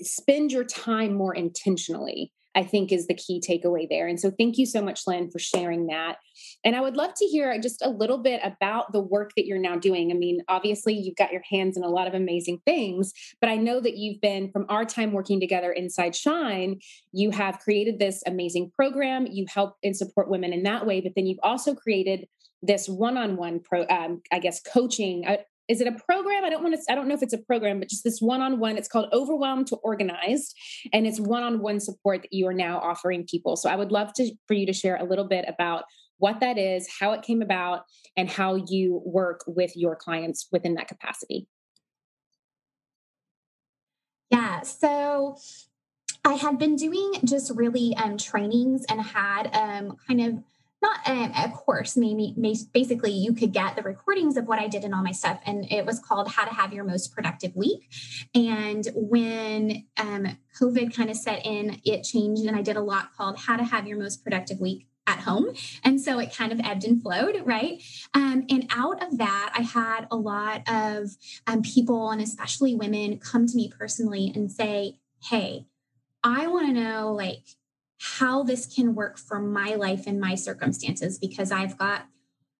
spend 0.00 0.50
your 0.50 0.64
time 0.64 1.14
more 1.14 1.34
intentionally 1.34 2.32
I 2.54 2.62
think 2.62 2.92
is 2.92 3.06
the 3.06 3.14
key 3.14 3.40
takeaway 3.40 3.88
there. 3.88 4.06
And 4.06 4.18
so 4.18 4.30
thank 4.30 4.58
you 4.58 4.66
so 4.66 4.82
much, 4.82 5.06
Lynn, 5.06 5.30
for 5.30 5.38
sharing 5.38 5.86
that. 5.86 6.16
And 6.64 6.74
I 6.76 6.80
would 6.80 6.96
love 6.96 7.14
to 7.14 7.24
hear 7.24 7.58
just 7.60 7.82
a 7.82 7.88
little 7.88 8.18
bit 8.18 8.40
about 8.42 8.92
the 8.92 9.00
work 9.00 9.32
that 9.36 9.46
you're 9.46 9.58
now 9.58 9.76
doing. 9.76 10.10
I 10.10 10.14
mean, 10.14 10.40
obviously, 10.48 10.94
you've 10.94 11.16
got 11.16 11.32
your 11.32 11.42
hands 11.50 11.76
in 11.76 11.82
a 11.82 11.88
lot 11.88 12.06
of 12.06 12.14
amazing 12.14 12.60
things, 12.64 13.12
but 13.40 13.50
I 13.50 13.56
know 13.56 13.80
that 13.80 13.96
you've 13.96 14.20
been, 14.20 14.50
from 14.50 14.66
our 14.68 14.84
time 14.84 15.12
working 15.12 15.40
together 15.40 15.72
inside 15.72 16.14
Shine, 16.14 16.80
you 17.12 17.30
have 17.30 17.58
created 17.58 17.98
this 17.98 18.22
amazing 18.26 18.70
program. 18.74 19.26
You 19.26 19.46
help 19.48 19.76
and 19.82 19.96
support 19.96 20.28
women 20.28 20.52
in 20.52 20.62
that 20.64 20.86
way, 20.86 21.00
but 21.00 21.12
then 21.16 21.26
you've 21.26 21.38
also 21.42 21.74
created 21.74 22.26
this 22.66 22.88
one-on-one 22.88 23.60
pro 23.60 23.86
um, 23.88 24.22
i 24.32 24.38
guess 24.38 24.60
coaching 24.60 25.26
uh, 25.26 25.36
is 25.68 25.80
it 25.80 25.86
a 25.86 25.92
program? 25.92 26.44
I 26.44 26.50
don't 26.50 26.62
want 26.62 26.74
to 26.74 26.92
i 26.92 26.94
don't 26.94 27.08
know 27.08 27.14
if 27.14 27.22
it's 27.22 27.32
a 27.32 27.38
program 27.38 27.78
but 27.78 27.88
just 27.88 28.04
this 28.04 28.20
one-on-one 28.20 28.76
it's 28.76 28.88
called 28.88 29.08
overwhelmed 29.12 29.66
to 29.68 29.76
organized 29.76 30.54
and 30.92 31.06
it's 31.06 31.20
one-on-one 31.20 31.80
support 31.80 32.22
that 32.22 32.32
you 32.32 32.46
are 32.46 32.54
now 32.54 32.78
offering 32.78 33.26
people. 33.26 33.56
So 33.56 33.68
i 33.70 33.76
would 33.76 33.92
love 33.92 34.12
to 34.14 34.30
for 34.46 34.54
you 34.54 34.66
to 34.66 34.72
share 34.72 34.96
a 34.96 35.04
little 35.04 35.26
bit 35.26 35.44
about 35.48 35.84
what 36.18 36.40
that 36.40 36.58
is 36.58 36.88
how 37.00 37.12
it 37.12 37.22
came 37.22 37.42
about 37.42 37.82
and 38.16 38.28
how 38.28 38.54
you 38.54 39.02
work 39.04 39.42
with 39.46 39.76
your 39.76 39.96
clients 39.96 40.48
within 40.52 40.74
that 40.74 40.88
capacity. 40.88 41.46
Yeah 44.30 44.62
so 44.62 45.36
I 46.26 46.34
had 46.34 46.58
been 46.58 46.76
doing 46.76 47.12
just 47.24 47.52
really 47.54 47.94
um, 47.96 48.16
trainings 48.16 48.84
and 48.88 49.00
had 49.00 49.54
um, 49.54 49.96
kind 50.08 50.20
of 50.22 50.42
not 50.84 51.08
um, 51.08 51.32
a 51.36 51.50
course 51.50 51.96
maybe 51.96 52.34
basically 52.72 53.10
you 53.10 53.32
could 53.32 53.52
get 53.52 53.74
the 53.76 53.82
recordings 53.82 54.36
of 54.36 54.46
what 54.46 54.58
i 54.58 54.68
did 54.68 54.84
and 54.84 54.94
all 54.94 55.02
my 55.02 55.12
stuff 55.12 55.40
and 55.46 55.70
it 55.72 55.86
was 55.86 55.98
called 55.98 56.28
how 56.28 56.44
to 56.44 56.52
have 56.52 56.72
your 56.72 56.84
most 56.84 57.14
productive 57.14 57.54
week 57.56 57.88
and 58.34 58.88
when 58.94 59.84
um, 59.96 60.38
covid 60.60 60.94
kind 60.94 61.10
of 61.10 61.16
set 61.16 61.44
in 61.44 61.80
it 61.84 62.02
changed 62.02 62.44
and 62.44 62.56
i 62.56 62.62
did 62.62 62.76
a 62.76 62.82
lot 62.82 63.14
called 63.16 63.38
how 63.38 63.56
to 63.56 63.64
have 63.64 63.86
your 63.86 63.98
most 63.98 64.22
productive 64.22 64.60
week 64.60 64.86
at 65.06 65.20
home. 65.20 65.54
And 65.82 66.00
so 66.00 66.18
it 66.18 66.34
kind 66.34 66.50
of 66.50 66.60
ebbed 66.60 66.84
and 66.84 67.02
flowed, 67.02 67.42
right? 67.44 67.82
Um, 68.14 68.46
and 68.48 68.66
out 68.70 69.02
of 69.02 69.18
that, 69.18 69.52
I 69.54 69.60
had 69.60 70.06
a 70.10 70.16
lot 70.16 70.62
of 70.66 71.10
um, 71.46 71.60
people, 71.60 72.10
and 72.10 72.22
especially 72.22 72.74
women, 72.74 73.18
come 73.18 73.46
to 73.46 73.54
me 73.54 73.70
personally 73.78 74.32
and 74.34 74.50
say, 74.50 74.98
Hey, 75.22 75.66
I 76.22 76.46
want 76.46 76.68
to 76.68 76.72
know, 76.72 77.12
like, 77.12 77.44
how 78.04 78.42
this 78.42 78.66
can 78.66 78.94
work 78.94 79.16
for 79.16 79.40
my 79.40 79.76
life 79.76 80.06
and 80.06 80.20
my 80.20 80.34
circumstances 80.34 81.18
because 81.18 81.50
I've 81.50 81.78
got 81.78 82.06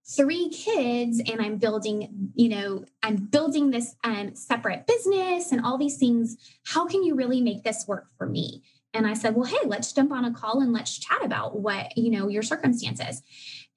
three 0.07 0.49
kids 0.49 1.19
and 1.19 1.39
I'm 1.39 1.57
building, 1.57 2.31
you 2.33 2.49
know, 2.49 2.85
I'm 3.03 3.15
building 3.17 3.69
this 3.69 3.95
um, 4.03 4.35
separate 4.35 4.87
business 4.87 5.51
and 5.51 5.63
all 5.63 5.77
these 5.77 5.97
things. 5.97 6.35
How 6.65 6.87
can 6.87 7.03
you 7.03 7.13
really 7.13 7.41
make 7.41 7.63
this 7.63 7.85
work 7.87 8.07
for 8.17 8.25
me? 8.25 8.63
And 8.95 9.05
I 9.05 9.13
said, 9.13 9.35
well, 9.35 9.45
hey, 9.45 9.67
let's 9.67 9.93
jump 9.93 10.11
on 10.11 10.25
a 10.25 10.33
call 10.33 10.61
and 10.61 10.73
let's 10.73 10.97
chat 10.97 11.23
about 11.23 11.59
what, 11.59 11.95
you 11.95 12.09
know, 12.09 12.27
your 12.27 12.43
circumstances. 12.43 13.21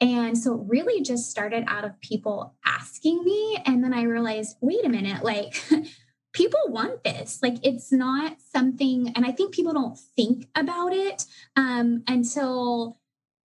And 0.01 0.39
so 0.39 0.55
it 0.55 0.69
really 0.69 1.03
just 1.03 1.31
started 1.31 1.65
out 1.67 1.85
of 1.85 2.01
people 2.01 2.55
asking 2.65 3.25
me. 3.25 3.59
And 3.67 3.85
then 3.85 3.93
I 3.93 4.03
realized, 4.03 4.57
wait 4.63 4.87
a 4.87 4.89
minute, 4.89 5.23
like, 5.23 5.63
people 6.33 6.61
want 6.69 7.05
this. 7.05 7.41
Like 7.43 7.57
it's 7.63 7.93
not 7.93 8.37
something, 8.53 9.13
and 9.15 9.25
I 9.25 9.33
think 9.33 9.55
people 9.55 9.73
don't 9.73 9.99
think 10.17 10.49
about 10.55 10.93
it 10.93 11.25
um, 11.57 12.03
until 12.07 12.99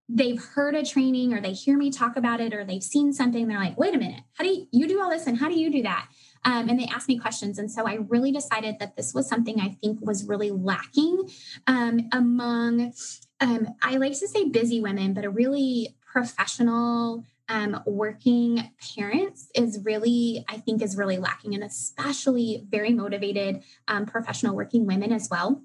they've 0.10 0.43
heard 0.43 0.76
a 0.76 0.86
training 0.86 1.34
or 1.34 1.41
they 1.41 1.54
hear 1.54 1.78
me 1.78 1.89
talk 1.89 2.17
about 2.17 2.41
it 2.41 2.54
or 2.54 2.63
they've 2.63 2.84
seen 2.84 3.13
something. 3.13 3.48
They're 3.48 3.60
like, 3.60 3.80
wait 3.80 3.96
a 3.96 3.98
minute, 3.98 4.22
how 4.34 4.43
do 4.43 4.50
you, 4.50 4.67
you 4.72 4.88
do 4.88 5.02
all 5.02 5.10
this 5.10 5.28
and 5.28 5.38
how 5.38 5.48
do 5.48 5.58
you 5.58 5.72
do 5.72 5.82
that? 5.84 6.08
Um, 6.46 6.67
and 6.67 6.80
they 6.80 6.86
ask 6.86 7.08
me 7.08 7.17
questions. 7.17 7.58
And 7.58 7.72
so 7.72 7.88
I 7.88 7.96
really 8.10 8.32
decided 8.32 8.80
that 8.80 8.98
this 8.98 9.13
was 9.13 9.30
something 9.30 9.62
I 9.62 9.69
think 9.82 10.00
was 10.02 10.28
really 10.28 10.52
lacking 10.52 11.30
um, 11.67 12.10
among, 12.12 12.93
um, 13.39 13.69
I 13.82 13.96
like 13.96 14.19
to 14.19 14.28
say 14.28 14.50
busy 14.50 14.82
women, 14.82 15.13
but 15.13 15.24
a 15.24 15.30
really 15.30 15.96
professional 16.06 17.24
um, 17.50 17.82
working 17.86 18.72
parents 18.96 19.50
is 19.54 19.80
really, 19.84 20.46
I 20.48 20.58
think, 20.58 20.82
is 20.82 20.98
really 20.98 21.18
lacking, 21.18 21.54
and 21.54 21.64
especially 21.64 22.66
very 22.70 22.94
motivated 22.94 23.64
um, 23.88 24.06
professional 24.06 24.56
working 24.56 24.86
women 24.86 25.12
as 25.12 25.30
well, 25.30 25.62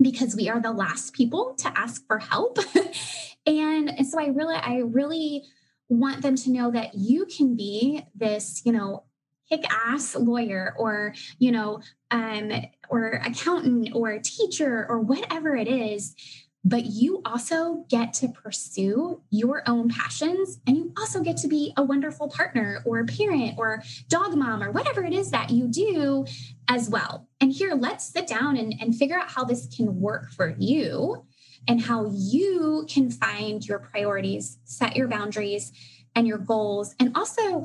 because 0.00 0.34
we 0.34 0.48
are 0.48 0.60
the 0.60 0.72
last 0.72 1.14
people 1.14 1.54
to 1.58 1.78
ask 1.78 2.06
for 2.06 2.18
help. 2.18 2.58
and, 3.46 4.06
so 4.06 4.20
I 4.20 4.26
really, 4.26 4.56
I 4.56 4.78
really 4.78 5.44
want 5.88 6.22
them 6.22 6.36
to 6.36 6.50
know 6.50 6.70
that 6.70 6.94
you 6.94 7.26
can 7.26 7.56
be 7.56 8.02
this, 8.14 8.62
you 8.64 8.72
know, 8.72 9.04
kick 9.48 9.64
ass 9.70 10.16
lawyer 10.16 10.74
or, 10.78 11.14
you 11.38 11.52
know, 11.52 11.80
um, 12.10 12.50
or 12.88 13.22
accountant 13.24 13.90
or 13.94 14.18
teacher 14.18 14.86
or 14.88 15.00
whatever 15.00 15.54
it 15.54 15.68
is 15.68 16.14
but 16.64 16.86
you 16.86 17.20
also 17.24 17.84
get 17.88 18.12
to 18.14 18.28
pursue 18.28 19.20
your 19.30 19.62
own 19.66 19.88
passions 19.88 20.60
and 20.66 20.76
you 20.76 20.92
also 20.96 21.20
get 21.20 21.36
to 21.38 21.48
be 21.48 21.72
a 21.76 21.82
wonderful 21.82 22.28
partner 22.28 22.82
or 22.84 23.04
parent 23.04 23.54
or 23.58 23.82
dog 24.08 24.34
mom 24.36 24.62
or 24.62 24.70
whatever 24.70 25.04
it 25.04 25.12
is 25.12 25.30
that 25.30 25.50
you 25.50 25.66
do 25.66 26.24
as 26.68 26.88
well. 26.88 27.28
And 27.40 27.52
here, 27.52 27.74
let's 27.74 28.06
sit 28.06 28.26
down 28.26 28.56
and, 28.56 28.74
and 28.80 28.94
figure 28.94 29.18
out 29.18 29.30
how 29.30 29.44
this 29.44 29.66
can 29.74 30.00
work 30.00 30.30
for 30.30 30.54
you 30.58 31.24
and 31.66 31.80
how 31.80 32.10
you 32.14 32.86
can 32.88 33.10
find 33.10 33.66
your 33.66 33.78
priorities, 33.78 34.58
set 34.64 34.96
your 34.96 35.08
boundaries 35.08 35.72
and 36.14 36.26
your 36.26 36.38
goals, 36.38 36.94
and 37.00 37.16
also 37.16 37.64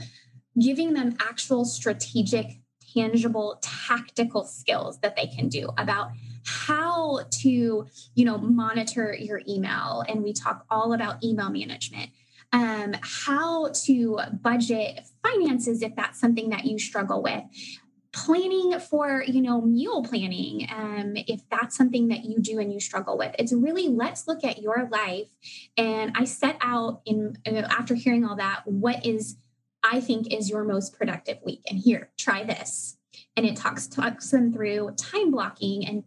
giving 0.60 0.94
them 0.94 1.16
actual 1.20 1.66
strategic, 1.66 2.60
tangible, 2.98 3.60
tactical 3.62 4.44
skills 4.44 5.00
that 5.00 5.16
they 5.16 5.28
can 5.28 5.50
do 5.50 5.70
about 5.78 6.12
how 6.46 7.20
to 7.30 7.88
you 8.16 8.26
know 8.26 8.38
monitor 8.38 9.16
your 9.18 9.42
email. 9.48 10.04
And 10.08 10.24
we 10.24 10.34
talk 10.34 10.66
all 10.70 10.94
about 10.94 11.24
email 11.24 11.50
management. 11.50 12.12
Um, 12.54 12.96
how 13.02 13.72
to 13.86 14.20
budget 14.42 15.02
finances 15.22 15.82
if 15.82 15.96
that's 15.98 16.18
something 16.18 16.50
that 16.50 16.64
you 16.64 16.80
struggle 16.80 17.22
with. 17.22 17.44
Planning 18.14 18.80
for 18.80 19.24
you 19.28 19.42
know 19.42 19.62
meal 19.62 20.02
planning 20.04 20.68
um, 20.74 21.14
if 21.16 21.42
that's 21.52 21.76
something 21.76 22.08
that 22.08 22.24
you 22.24 22.40
do 22.40 22.60
and 22.60 22.72
you 22.74 22.80
struggle 22.80 23.18
with. 23.18 23.36
It's 23.38 23.52
really 23.52 23.90
let's 23.90 24.28
look 24.28 24.44
at 24.46 24.62
your 24.62 24.88
life. 24.90 25.28
And 25.76 26.14
i 26.16 26.24
set 26.24 26.58
out 26.62 27.02
in 27.06 27.38
uh, 27.46 27.68
after 27.70 27.96
hearing 27.96 28.24
all 28.24 28.38
that 28.38 28.62
what 28.66 29.06
is 29.06 29.38
i 29.92 30.00
think 30.00 30.34
is 30.34 30.50
your 30.50 30.64
most 30.64 30.98
productive 30.98 31.38
week 31.46 31.62
and 31.70 31.80
here 31.80 32.10
try 32.18 32.44
this 32.44 32.98
and 33.36 33.46
it 33.46 33.56
talks 33.56 33.88
talks 33.88 34.30
them 34.32 34.54
through 34.54 34.92
time 34.98 35.32
blocking 35.32 35.86
and 35.88 36.04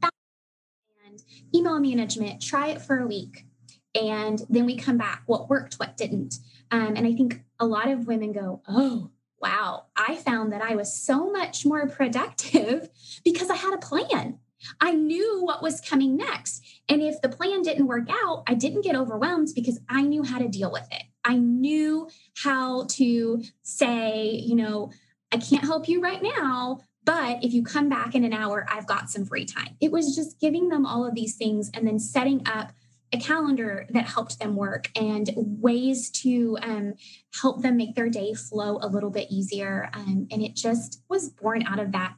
email 1.54 1.78
management, 1.80 2.42
try 2.42 2.68
it 2.68 2.82
for 2.82 2.98
a 2.98 3.06
week. 3.06 3.46
And 3.94 4.40
then 4.48 4.66
we 4.66 4.76
come 4.76 4.98
back, 4.98 5.22
what 5.26 5.48
worked, 5.48 5.74
what 5.74 5.96
didn't. 5.96 6.36
Um, 6.70 6.94
and 6.96 7.06
I 7.06 7.14
think 7.14 7.42
a 7.58 7.66
lot 7.66 7.88
of 7.88 8.06
women 8.06 8.32
go, 8.32 8.62
oh, 8.68 9.10
wow, 9.40 9.86
I 9.96 10.16
found 10.16 10.52
that 10.52 10.62
I 10.62 10.76
was 10.76 10.92
so 10.92 11.30
much 11.30 11.66
more 11.66 11.88
productive 11.88 12.88
because 13.24 13.50
I 13.50 13.56
had 13.56 13.74
a 13.74 13.78
plan. 13.78 14.38
I 14.80 14.92
knew 14.92 15.42
what 15.42 15.62
was 15.62 15.80
coming 15.80 16.16
next. 16.16 16.62
And 16.88 17.02
if 17.02 17.20
the 17.22 17.30
plan 17.30 17.62
didn't 17.62 17.86
work 17.86 18.08
out, 18.10 18.44
I 18.46 18.54
didn't 18.54 18.84
get 18.84 18.94
overwhelmed 18.94 19.48
because 19.54 19.80
I 19.88 20.02
knew 20.02 20.22
how 20.22 20.38
to 20.38 20.48
deal 20.48 20.70
with 20.70 20.86
it. 20.92 21.04
I 21.24 21.36
knew 21.36 22.08
how 22.42 22.86
to 22.90 23.42
say, 23.62 24.30
you 24.44 24.56
know, 24.56 24.90
I 25.32 25.36
can't 25.36 25.64
help 25.64 25.88
you 25.88 26.00
right 26.00 26.22
now, 26.22 26.80
but 27.04 27.44
if 27.44 27.52
you 27.52 27.62
come 27.62 27.88
back 27.88 28.14
in 28.14 28.24
an 28.24 28.32
hour, 28.32 28.66
I've 28.68 28.86
got 28.86 29.10
some 29.10 29.24
free 29.24 29.44
time. 29.44 29.76
It 29.80 29.92
was 29.92 30.14
just 30.14 30.40
giving 30.40 30.68
them 30.68 30.86
all 30.86 31.06
of 31.06 31.14
these 31.14 31.36
things 31.36 31.70
and 31.74 31.86
then 31.86 31.98
setting 31.98 32.42
up 32.46 32.72
a 33.12 33.18
calendar 33.18 33.86
that 33.90 34.06
helped 34.06 34.38
them 34.38 34.54
work 34.54 34.88
and 34.94 35.30
ways 35.36 36.10
to 36.10 36.56
um, 36.62 36.94
help 37.40 37.62
them 37.62 37.76
make 37.76 37.94
their 37.94 38.08
day 38.08 38.34
flow 38.34 38.78
a 38.80 38.88
little 38.88 39.10
bit 39.10 39.30
easier. 39.30 39.90
Um, 39.92 40.28
and 40.30 40.42
it 40.42 40.54
just 40.54 41.02
was 41.08 41.30
born 41.30 41.64
out 41.64 41.80
of 41.80 41.92
that. 41.92 42.14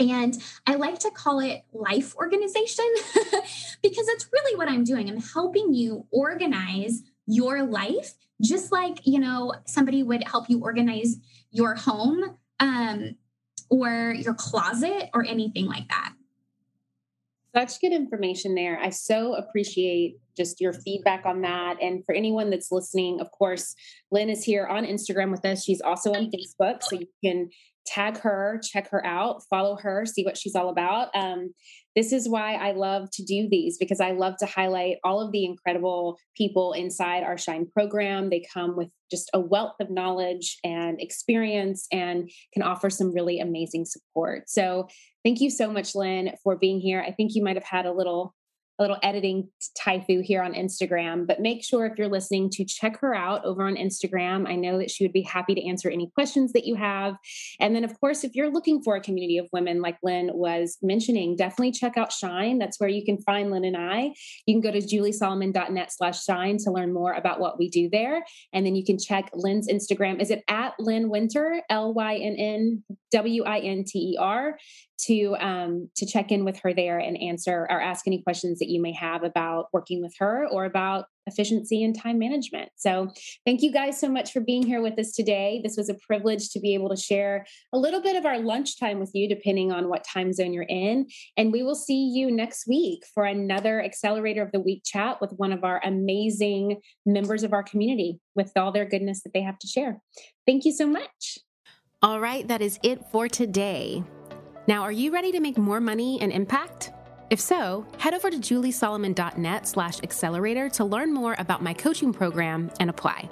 And 0.00 0.36
I 0.66 0.76
like 0.76 1.00
to 1.00 1.10
call 1.10 1.40
it 1.40 1.62
life 1.72 2.14
organization 2.16 2.86
because 3.82 4.08
it's 4.08 4.28
really 4.32 4.56
what 4.56 4.68
I'm 4.68 4.84
doing. 4.84 5.08
I'm 5.08 5.20
helping 5.20 5.74
you 5.74 6.06
organize 6.10 7.02
your 7.28 7.62
life, 7.62 8.14
just 8.42 8.72
like, 8.72 8.98
you 9.04 9.20
know, 9.20 9.54
somebody 9.66 10.02
would 10.02 10.24
help 10.26 10.50
you 10.50 10.60
organize 10.60 11.16
your 11.52 11.76
home. 11.76 12.36
Um, 12.58 13.14
or 13.70 14.14
your 14.16 14.34
closet 14.34 15.10
or 15.14 15.24
anything 15.24 15.66
like 15.66 15.88
that. 15.88 16.14
Such 17.54 17.80
good 17.80 17.92
information 17.92 18.54
there. 18.54 18.78
I 18.78 18.90
so 18.90 19.34
appreciate 19.34 20.18
just 20.36 20.60
your 20.60 20.72
feedback 20.72 21.26
on 21.26 21.42
that. 21.42 21.76
And 21.82 22.04
for 22.04 22.14
anyone 22.14 22.50
that's 22.50 22.70
listening, 22.70 23.20
of 23.20 23.30
course, 23.32 23.74
Lynn 24.10 24.28
is 24.28 24.44
here 24.44 24.66
on 24.66 24.84
Instagram 24.84 25.30
with 25.30 25.44
us. 25.44 25.64
She's 25.64 25.80
also 25.80 26.12
on 26.12 26.30
Facebook, 26.30 26.82
so 26.82 26.98
you 26.98 27.08
can 27.24 27.50
tag 27.88 28.18
her, 28.18 28.60
check 28.62 28.90
her 28.90 29.04
out, 29.04 29.42
follow 29.48 29.76
her, 29.76 30.04
see 30.06 30.24
what 30.24 30.36
she's 30.36 30.54
all 30.54 30.68
about. 30.68 31.08
Um, 31.14 31.54
this 31.96 32.12
is 32.12 32.28
why 32.28 32.54
I 32.54 32.72
love 32.72 33.10
to 33.14 33.24
do 33.24 33.48
these 33.50 33.76
because 33.76 34.00
I 34.00 34.12
love 34.12 34.36
to 34.38 34.46
highlight 34.46 34.98
all 35.02 35.20
of 35.20 35.32
the 35.32 35.44
incredible 35.44 36.16
people 36.36 36.72
inside 36.72 37.24
our 37.24 37.36
Shine 37.36 37.66
program. 37.66 38.30
They 38.30 38.44
come 38.54 38.76
with 38.76 38.88
just 39.10 39.30
a 39.34 39.40
wealth 39.40 39.74
of 39.80 39.90
knowledge 39.90 40.58
and 40.62 41.00
experience 41.00 41.88
and 41.90 42.30
can 42.54 42.62
offer 42.62 42.88
some 42.88 43.12
really 43.12 43.40
amazing 43.40 43.84
support. 43.84 44.48
So, 44.48 44.86
thank 45.24 45.40
you 45.40 45.50
so 45.50 45.72
much, 45.72 45.94
Lynn, 45.94 46.36
for 46.44 46.56
being 46.56 46.78
here. 46.78 47.02
I 47.04 47.10
think 47.10 47.34
you 47.34 47.42
might 47.42 47.56
have 47.56 47.64
had 47.64 47.86
a 47.86 47.92
little 47.92 48.34
a 48.78 48.82
little 48.82 48.98
editing 49.02 49.48
typho 49.76 50.22
here 50.22 50.42
on 50.42 50.54
Instagram. 50.54 51.26
But 51.26 51.40
make 51.40 51.64
sure 51.64 51.86
if 51.86 51.98
you're 51.98 52.08
listening 52.08 52.50
to 52.50 52.64
check 52.64 52.98
her 53.00 53.14
out 53.14 53.44
over 53.44 53.66
on 53.66 53.76
Instagram. 53.76 54.48
I 54.48 54.54
know 54.54 54.78
that 54.78 54.90
she 54.90 55.04
would 55.04 55.12
be 55.12 55.22
happy 55.22 55.54
to 55.54 55.66
answer 55.66 55.90
any 55.90 56.10
questions 56.14 56.52
that 56.52 56.64
you 56.64 56.74
have. 56.76 57.16
And 57.60 57.74
then, 57.74 57.84
of 57.84 57.98
course, 58.00 58.24
if 58.24 58.34
you're 58.34 58.50
looking 58.50 58.82
for 58.82 58.96
a 58.96 59.00
community 59.00 59.38
of 59.38 59.48
women 59.52 59.80
like 59.80 59.98
Lynn 60.02 60.30
was 60.32 60.78
mentioning, 60.82 61.36
definitely 61.36 61.72
check 61.72 61.96
out 61.96 62.12
Shine. 62.12 62.58
That's 62.58 62.78
where 62.78 62.88
you 62.88 63.04
can 63.04 63.18
find 63.22 63.50
Lynn 63.50 63.64
and 63.64 63.76
I. 63.76 64.12
You 64.46 64.54
can 64.54 64.60
go 64.60 64.70
to 64.70 64.84
juliesolomon.net 64.84 65.92
slash 65.92 66.24
shine 66.24 66.58
to 66.58 66.70
learn 66.70 66.92
more 66.92 67.12
about 67.12 67.40
what 67.40 67.58
we 67.58 67.68
do 67.68 67.88
there. 67.90 68.24
And 68.52 68.64
then 68.64 68.74
you 68.74 68.84
can 68.84 68.98
check 68.98 69.30
Lynn's 69.34 69.68
Instagram. 69.68 70.20
Is 70.20 70.30
it 70.30 70.44
at 70.48 70.74
Lynn 70.78 71.10
Winter, 71.10 71.62
L 71.68 71.92
Y 71.94 72.16
N 72.16 72.36
N 72.36 72.84
W 73.12 73.44
I 73.44 73.58
N 73.60 73.84
T 73.86 73.98
E 73.98 74.16
R? 74.18 74.56
To 75.06 75.36
um, 75.38 75.88
to 75.96 76.06
check 76.06 76.32
in 76.32 76.44
with 76.44 76.58
her 76.60 76.74
there 76.74 76.98
and 76.98 77.20
answer 77.20 77.66
or 77.70 77.80
ask 77.80 78.06
any 78.06 78.22
questions 78.22 78.58
that 78.58 78.68
you 78.68 78.80
may 78.80 78.92
have 78.92 79.22
about 79.22 79.68
working 79.72 80.02
with 80.02 80.14
her 80.18 80.46
or 80.48 80.64
about 80.64 81.06
efficiency 81.26 81.84
and 81.84 81.96
time 81.96 82.18
management. 82.18 82.70
So, 82.76 83.12
thank 83.46 83.62
you 83.62 83.72
guys 83.72 84.00
so 84.00 84.08
much 84.08 84.32
for 84.32 84.40
being 84.40 84.64
here 84.64 84.80
with 84.80 84.98
us 84.98 85.12
today. 85.12 85.60
This 85.62 85.76
was 85.76 85.88
a 85.88 85.94
privilege 86.06 86.50
to 86.50 86.60
be 86.60 86.74
able 86.74 86.88
to 86.88 86.96
share 86.96 87.46
a 87.72 87.78
little 87.78 88.02
bit 88.02 88.16
of 88.16 88.26
our 88.26 88.38
lunchtime 88.38 88.98
with 88.98 89.10
you, 89.14 89.28
depending 89.28 89.70
on 89.70 89.88
what 89.88 90.04
time 90.04 90.32
zone 90.32 90.52
you're 90.52 90.64
in. 90.64 91.06
And 91.36 91.52
we 91.52 91.62
will 91.62 91.76
see 91.76 92.08
you 92.08 92.30
next 92.30 92.66
week 92.66 93.04
for 93.14 93.24
another 93.24 93.82
Accelerator 93.82 94.42
of 94.42 94.52
the 94.52 94.60
Week 94.60 94.82
chat 94.84 95.20
with 95.20 95.32
one 95.36 95.52
of 95.52 95.64
our 95.64 95.80
amazing 95.84 96.80
members 97.06 97.42
of 97.42 97.52
our 97.52 97.62
community 97.62 98.18
with 98.34 98.52
all 98.56 98.72
their 98.72 98.86
goodness 98.86 99.22
that 99.22 99.32
they 99.32 99.42
have 99.42 99.58
to 99.58 99.66
share. 99.66 100.00
Thank 100.46 100.64
you 100.64 100.72
so 100.72 100.86
much. 100.86 101.38
All 102.00 102.20
right, 102.20 102.46
that 102.46 102.62
is 102.62 102.78
it 102.82 103.04
for 103.10 103.28
today. 103.28 104.04
Now, 104.68 104.82
are 104.82 104.92
you 104.92 105.10
ready 105.10 105.32
to 105.32 105.40
make 105.40 105.56
more 105.56 105.80
money 105.80 106.20
and 106.20 106.30
impact? 106.30 106.92
If 107.30 107.40
so, 107.40 107.86
head 107.96 108.12
over 108.12 108.28
to 108.28 108.36
juliesolomon.net 108.36 109.66
slash 109.66 110.02
accelerator 110.02 110.68
to 110.68 110.84
learn 110.84 111.14
more 111.14 111.34
about 111.38 111.62
my 111.62 111.72
coaching 111.72 112.12
program 112.12 112.70
and 112.78 112.90
apply. 112.90 113.30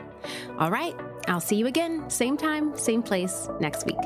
All 0.59 0.71
right, 0.71 0.95
I'll 1.29 1.41
see 1.41 1.57
you 1.57 1.67
again, 1.67 2.09
same 2.09 2.39
time, 2.39 2.75
same 2.79 3.03
place 3.03 3.51
next 3.61 3.85
week. 3.85 3.99